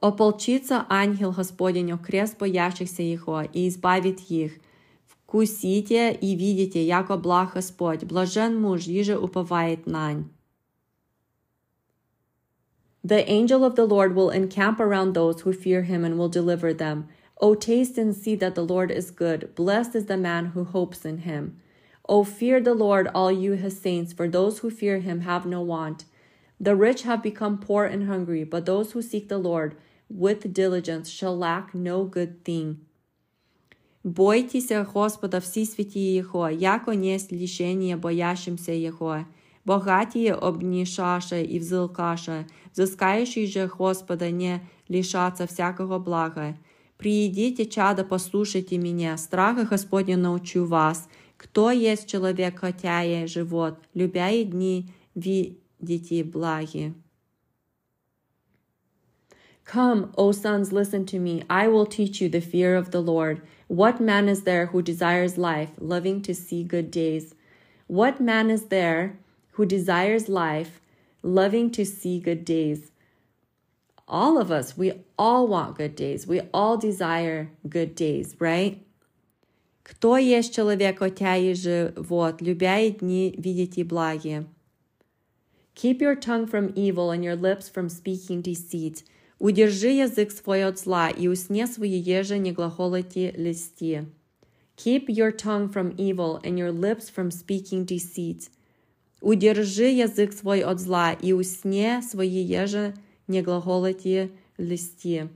Ополчится 0.00 0.86
ангел 0.88 1.32
Господень 1.32 1.90
окрест 1.90 2.38
боящихся 2.38 3.02
Его 3.02 3.42
и 3.42 3.66
избавит 3.66 4.20
их. 4.28 4.52
Вкусите 5.30 6.18
и 6.22 6.36
видите, 6.36 6.80
яко 6.86 7.16
благ 7.16 7.54
Господь, 7.54 8.04
блажен 8.04 8.60
муж, 8.60 8.86
иже 8.86 9.16
уповает 9.16 9.86
нань. 9.86 10.24
The 13.04 13.28
angel 13.30 13.64
of 13.64 13.76
the 13.76 13.86
Lord 13.86 14.16
will 14.16 14.30
encamp 14.30 14.80
around 14.80 15.14
those 15.14 15.42
who 15.42 15.52
fear 15.52 15.82
him 15.82 16.04
and 16.04 16.18
will 16.18 16.28
deliver 16.28 16.74
them. 16.74 17.06
O 17.40 17.54
taste 17.54 17.98
and 17.98 18.14
see 18.16 18.34
that 18.34 18.56
the 18.56 18.64
Lord 18.64 18.90
is 18.90 19.12
good. 19.12 19.54
Blessed 19.54 19.94
is 19.94 20.06
the 20.06 20.16
man 20.16 20.46
who 20.46 20.64
hopes 20.64 21.04
in 21.04 21.18
him. 21.18 21.60
O 22.08 22.24
fear 22.24 22.60
the 22.60 22.74
Lord, 22.74 23.08
all 23.14 23.30
you 23.30 23.52
his 23.52 23.78
saints, 23.78 24.12
for 24.12 24.28
those 24.28 24.60
who 24.60 24.70
fear 24.70 24.98
him 24.98 25.20
have 25.20 25.44
no 25.46 25.60
want. 25.60 26.04
The 26.58 26.74
rich 26.74 27.02
have 27.02 27.22
become 27.22 27.58
poor 27.58 27.84
and 27.84 28.06
hungry, 28.06 28.42
but 28.42 28.64
those 28.64 28.92
who 28.92 29.02
seek 29.02 29.28
the 29.28 29.38
Lord 29.38 29.76
with 30.08 30.52
diligence 30.52 31.10
shall 31.10 31.36
lack 31.36 31.74
no 31.74 32.04
good 32.04 32.44
thing. 32.44 32.80
Бойтеся 34.04 34.86
Господа 34.92 35.38
всі 35.38 35.66
святі 35.66 36.14
Його, 36.14 36.50
яко 36.50 36.94
несть 36.94 37.32
лишение 37.32 37.96
боящимся 37.96 38.72
Його. 38.72 39.24
Богатые 39.64 40.32
обнишаше 40.32 41.42
и 41.42 41.58
взылкаше, 41.58 42.46
взыскающий 42.72 43.46
же 43.46 43.66
Господа 43.66 44.30
не 44.30 44.60
лишаться 44.88 45.46
всякого 45.46 45.98
блага. 45.98 46.54
Приидите, 46.96 47.66
чада, 47.66 48.04
послушайте 48.04 48.78
меня, 48.78 49.18
страха 49.18 49.64
Господня 49.64 50.16
научу 50.16 50.64
вас – 50.64 51.18
кто 51.36 51.70
есть 51.70 52.08
человек, 52.08 52.58
хотя 52.60 53.02
и 53.04 53.26
живот, 53.26 53.78
любя 53.94 54.30
и 54.30 54.44
дни 54.44 54.90
видите 55.14 56.24
благи. 56.24 56.94
Come, 59.64 60.12
O 60.16 60.32
sons, 60.32 60.72
listen 60.72 61.06
to 61.06 61.18
me. 61.18 61.42
I 61.50 61.68
will 61.68 61.86
teach 61.86 62.20
you 62.20 62.28
the 62.28 62.40
fear 62.40 62.76
of 62.76 62.90
the 62.90 63.00
Lord. 63.00 63.42
What 63.68 64.00
man 64.00 64.28
is 64.28 64.42
there 64.42 64.66
who 64.66 64.82
desires 64.82 65.36
life, 65.36 65.70
loving 65.78 66.22
to 66.22 66.34
see 66.34 66.62
good 66.62 66.90
days? 66.90 67.34
What 67.88 68.20
man 68.20 68.50
is 68.50 68.66
there 68.66 69.18
who 69.56 69.64
desires 69.64 70.28
life, 70.28 70.80
loving 71.22 71.70
to 71.70 71.84
see 71.84 72.20
good 72.20 72.44
days. 72.44 72.92
All 74.06 74.38
of 74.38 74.52
us, 74.52 74.76
we 74.76 74.92
all 75.18 75.48
want 75.48 75.76
good 75.76 75.96
days. 75.96 76.26
We 76.26 76.42
all 76.52 76.76
desire 76.76 77.50
good 77.68 77.94
days, 77.94 78.36
right? 78.38 78.82
Кто 79.82 80.18
есть 80.18 80.54
человек, 80.54 80.98
хотя 80.98 81.36
живот, 81.54 82.40
любя 82.42 82.90
дни 82.90 83.34
видите 83.38 83.82
благие? 83.82 84.46
Keep 85.74 86.00
your 86.00 86.16
tongue 86.16 86.46
from 86.46 86.72
evil 86.74 87.10
and 87.10 87.24
your 87.24 87.36
lips 87.36 87.68
from 87.68 87.88
speaking 87.88 88.42
deceit. 88.42 89.02
Удержи 89.40 89.90
язык 89.90 90.32
свой 90.32 90.64
от 90.64 90.78
зла 90.78 91.10
и 91.10 91.28
усне 91.28 91.66
свои 91.66 91.98
еже 91.98 92.38
не 92.38 92.52
глаголите 92.52 93.32
листи. 93.36 94.06
Keep 94.76 95.08
your 95.08 95.30
tongue 95.30 95.68
from 95.68 95.94
evil 95.96 96.40
and 96.42 96.58
your 96.58 96.72
lips 96.72 97.10
from 97.10 97.30
speaking 97.30 97.84
deceit. 97.84 98.50
Удержи 99.20 99.88
язык 99.88 100.32
свой 100.32 100.62
от 100.62 100.80
зла 100.80 101.12
и 101.12 101.32
усне 101.32 102.02
свои 102.02 102.42
еже 102.42 102.94
не 103.28 103.42
глаголите 103.42 104.30
листи. 104.58 105.28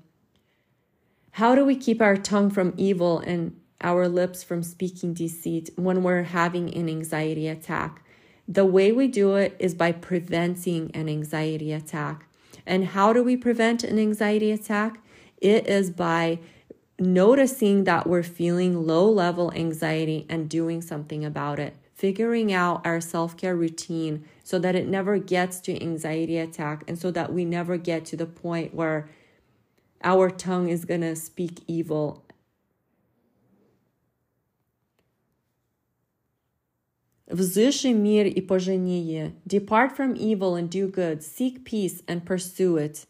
How 1.33 1.55
do 1.55 1.65
we 1.65 1.77
keep 1.77 2.01
our 2.01 2.17
tongue 2.17 2.51
from 2.51 2.75
evil 2.77 3.19
and 3.21 3.53
our 3.83 4.09
lips 4.09 4.43
from 4.43 4.63
speaking 4.63 5.15
deceit 5.15 5.71
when 5.77 6.03
we're 6.03 6.25
having 6.25 6.75
an 6.75 6.89
anxiety 6.89 7.49
attack? 7.49 8.03
The 8.49 8.65
way 8.65 8.93
we 8.93 9.07
do 9.09 9.37
it 9.37 9.55
is 9.59 9.75
by 9.75 9.93
preventing 9.93 10.91
an 10.93 11.09
anxiety 11.09 11.73
attack. 11.73 12.27
And 12.66 12.88
how 12.88 13.14
do 13.14 13.24
we 13.24 13.38
prevent 13.38 13.84
an 13.84 14.00
anxiety 14.00 14.52
attack? 14.52 15.00
It 15.38 15.68
is 15.68 15.90
by 15.92 16.40
noticing 17.00 17.84
that 17.84 18.08
we're 18.08 18.24
feeling 18.24 18.88
low 18.88 19.10
level 19.10 19.52
anxiety 19.54 20.26
and 20.30 20.50
doing 20.50 20.82
something 20.82 21.26
about 21.26 21.60
it, 21.60 21.76
figuring 21.94 22.54
out 22.54 22.86
our 22.86 23.02
self 23.02 23.36
care 23.38 23.56
routine 23.56 24.26
so 24.44 24.60
that 24.60 24.76
it 24.76 24.88
never 24.88 25.18
gets 25.18 25.60
to 25.62 25.82
anxiety 25.82 26.38
attack 26.38 26.84
and 26.88 26.98
so 26.98 27.12
that 27.12 27.34
we 27.34 27.46
never 27.46 27.78
get 27.78 28.06
to 28.06 28.18
the 28.18 28.26
point 28.26 28.74
where 28.74 29.10
our 30.04 30.30
tongue 30.30 30.70
is 30.70 30.86
going 30.86 31.02
to 31.02 31.16
speak 31.16 31.62
evil 31.68 32.25
Взыши 37.31 37.93
мир 37.93 38.27
и 38.27 38.41
пожение. 38.41 39.35
Depart 39.47 39.97
from 39.97 40.15
evil 40.17 40.57
and 40.57 40.69
do 40.69 40.89
good. 40.89 41.23
Seek 41.23 41.65
peace 41.65 42.03
and 42.09 42.27
pursue 42.27 42.77
it. 42.77 43.07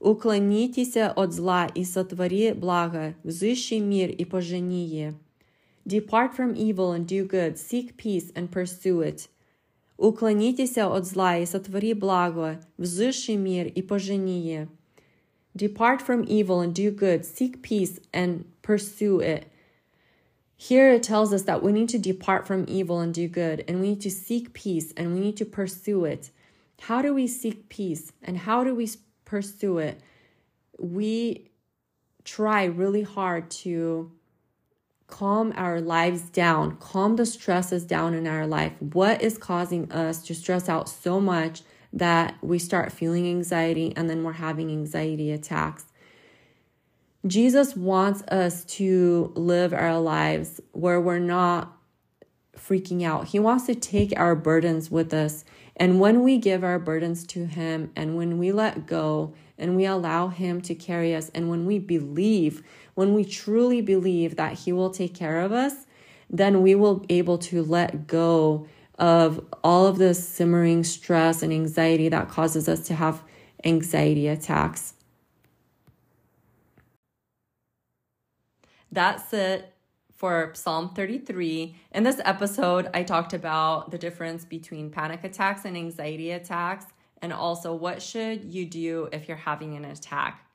Уклонитесь 0.00 0.96
от 0.96 1.32
зла 1.32 1.66
и 1.74 1.82
сотвори 1.82 2.52
благо. 2.52 3.14
Взыши 3.24 3.78
мир 3.78 4.10
и 4.10 4.26
пожение. 4.26 5.14
Depart 5.86 6.36
from 6.36 6.54
evil 6.54 6.92
and 6.92 7.06
do 7.06 7.26
good. 7.26 7.58
Seek 7.58 7.96
peace 7.96 8.30
and 8.34 8.50
pursue 8.50 9.00
it. 9.00 9.30
Уклонитесь 9.96 10.76
от 10.76 11.06
зла 11.06 11.38
и 11.38 11.46
сотвори 11.46 11.94
благо. 11.94 12.60
Взыши 12.76 13.34
мир 13.34 13.66
и 13.66 13.80
пожение. 13.80 14.68
Depart 15.56 16.02
from 16.02 16.24
evil 16.26 16.60
and 16.60 16.74
do 16.74 16.90
good. 16.90 17.24
Seek 17.24 17.62
peace 17.62 17.98
and 18.12 18.44
pursue 18.60 19.20
it. 19.20 19.46
Here 20.61 20.91
it 20.91 21.03
tells 21.03 21.31
us 21.31 21.43
that 21.43 21.63
we 21.63 21.71
need 21.71 21.87
to 21.87 21.97
depart 21.97 22.45
from 22.45 22.65
evil 22.67 22.99
and 22.99 23.13
do 23.13 23.29
good, 23.29 23.63
and 23.65 23.79
we 23.79 23.91
need 23.91 24.01
to 24.01 24.11
seek 24.11 24.51
peace 24.51 24.91
and 24.97 25.13
we 25.13 25.21
need 25.21 25.37
to 25.37 25.45
pursue 25.45 26.03
it. 26.03 26.31
How 26.81 27.01
do 27.01 27.13
we 27.13 27.27
seek 27.27 27.69
peace 27.69 28.11
and 28.21 28.39
how 28.39 28.65
do 28.65 28.75
we 28.75 28.89
pursue 29.23 29.77
it? 29.77 30.01
We 30.77 31.49
try 32.25 32.65
really 32.65 33.03
hard 33.03 33.49
to 33.51 34.11
calm 35.07 35.53
our 35.55 35.79
lives 35.79 36.23
down, 36.23 36.75
calm 36.75 37.15
the 37.15 37.25
stresses 37.25 37.85
down 37.85 38.13
in 38.13 38.27
our 38.27 38.45
life. 38.45 38.73
What 38.81 39.21
is 39.21 39.37
causing 39.37 39.89
us 39.93 40.21
to 40.23 40.35
stress 40.35 40.67
out 40.67 40.89
so 40.89 41.21
much 41.21 41.61
that 41.93 42.35
we 42.41 42.59
start 42.59 42.91
feeling 42.91 43.25
anxiety 43.29 43.93
and 43.95 44.09
then 44.09 44.25
we're 44.25 44.33
having 44.33 44.69
anxiety 44.69 45.31
attacks? 45.31 45.85
Jesus 47.27 47.75
wants 47.75 48.21
us 48.23 48.63
to 48.65 49.33
live 49.35 49.73
our 49.73 49.99
lives 49.99 50.61
where 50.71 51.01
we're 51.01 51.19
not 51.19 51.75
freaking 52.57 53.03
out. 53.03 53.27
He 53.27 53.39
wants 53.39 53.65
to 53.65 53.75
take 53.75 54.17
our 54.17 54.35
burdens 54.35 54.89
with 54.89 55.13
us. 55.13 55.43
And 55.75 55.99
when 55.99 56.23
we 56.23 56.37
give 56.37 56.63
our 56.63 56.79
burdens 56.79 57.25
to 57.27 57.45
Him 57.45 57.91
and 57.95 58.15
when 58.15 58.37
we 58.37 58.51
let 58.51 58.85
go 58.85 59.33
and 59.57 59.75
we 59.75 59.85
allow 59.85 60.29
Him 60.29 60.61
to 60.61 60.75
carry 60.75 61.13
us, 61.13 61.29
and 61.33 61.49
when 61.49 61.65
we 61.65 61.77
believe, 61.79 62.63
when 62.95 63.13
we 63.13 63.25
truly 63.25 63.81
believe 63.81 64.37
that 64.37 64.53
He 64.53 64.71
will 64.71 64.89
take 64.89 65.13
care 65.13 65.41
of 65.41 65.51
us, 65.51 65.87
then 66.29 66.61
we 66.61 66.75
will 66.75 66.95
be 66.95 67.17
able 67.17 67.37
to 67.39 67.63
let 67.63 68.07
go 68.07 68.67
of 68.97 69.45
all 69.63 69.87
of 69.87 69.97
the 69.97 70.13
simmering 70.13 70.83
stress 70.83 71.41
and 71.41 71.51
anxiety 71.51 72.07
that 72.09 72.29
causes 72.29 72.69
us 72.69 72.85
to 72.87 72.95
have 72.95 73.23
anxiety 73.65 74.27
attacks. 74.27 74.93
That's 78.91 79.33
it 79.33 79.73
for 80.15 80.51
Psalm 80.55 80.89
33. 80.95 81.75
In 81.91 82.03
this 82.03 82.19
episode, 82.25 82.89
I 82.93 83.03
talked 83.03 83.33
about 83.33 83.91
the 83.91 83.97
difference 83.97 84.45
between 84.45 84.89
panic 84.89 85.23
attacks 85.23 85.63
and 85.63 85.77
anxiety 85.77 86.31
attacks, 86.31 86.85
and 87.21 87.31
also 87.31 87.73
what 87.73 88.01
should 88.01 88.43
you 88.43 88.65
do 88.65 89.09
if 89.11 89.27
you're 89.27 89.37
having 89.37 89.75
an 89.75 89.85
attack. 89.85 90.45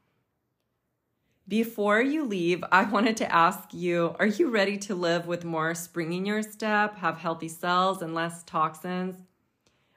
Before 1.47 2.01
you 2.01 2.25
leave, 2.25 2.65
I 2.73 2.85
wanted 2.85 3.17
to 3.19 3.33
ask 3.33 3.73
you 3.73 4.17
Are 4.19 4.27
you 4.27 4.51
ready 4.51 4.79
to 4.79 4.95
live 4.95 5.27
with 5.27 5.45
more 5.45 5.75
spring 5.75 6.13
in 6.13 6.27
your 6.27 6.43
step, 6.43 6.97
have 6.97 7.19
healthy 7.19 7.49
cells, 7.49 8.03
and 8.03 8.15
less 8.15 8.43
toxins? 8.43 9.17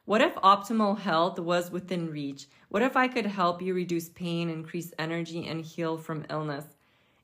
What 0.05 0.21
if 0.21 0.35
optimal 0.35 0.99
health 0.99 1.39
was 1.39 1.71
within 1.71 2.09
reach? 2.09 2.47
What 2.69 2.83
if 2.83 2.95
I 2.95 3.07
could 3.07 3.25
help 3.25 3.61
you 3.61 3.73
reduce 3.73 4.09
pain, 4.09 4.49
increase 4.49 4.93
energy, 4.99 5.47
and 5.47 5.61
heal 5.61 5.97
from 5.97 6.25
illness? 6.29 6.76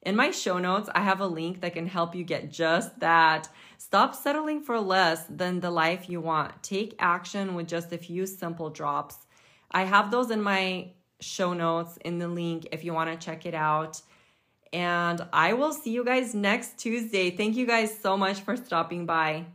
In 0.03 0.17
my 0.17 0.31
show 0.31 0.59
notes, 0.59 0.89
I 0.93 0.99
have 1.01 1.21
a 1.21 1.27
link 1.27 1.61
that 1.61 1.73
can 1.73 1.87
help 1.87 2.13
you 2.13 2.25
get 2.25 2.51
just 2.51 2.99
that. 2.99 3.47
Stop 3.77 4.13
settling 4.13 4.61
for 4.61 4.79
less 4.79 5.23
than 5.29 5.61
the 5.61 5.71
life 5.71 6.09
you 6.09 6.19
want. 6.19 6.61
Take 6.61 6.95
action 6.99 7.55
with 7.55 7.67
just 7.67 7.93
a 7.93 7.97
few 7.97 8.25
simple 8.25 8.69
drops. 8.69 9.15
I 9.71 9.85
have 9.85 10.11
those 10.11 10.29
in 10.29 10.41
my 10.41 10.91
show 11.21 11.53
notes 11.53 11.97
in 12.03 12.19
the 12.19 12.27
link 12.27 12.67
if 12.73 12.83
you 12.83 12.93
want 12.93 13.11
to 13.11 13.25
check 13.25 13.45
it 13.45 13.53
out. 13.53 14.01
And 14.73 15.21
I 15.31 15.53
will 15.53 15.71
see 15.71 15.91
you 15.91 16.03
guys 16.03 16.35
next 16.35 16.77
Tuesday. 16.77 17.31
Thank 17.31 17.55
you 17.55 17.65
guys 17.65 17.97
so 17.97 18.17
much 18.17 18.41
for 18.41 18.57
stopping 18.57 19.05
by. 19.05 19.45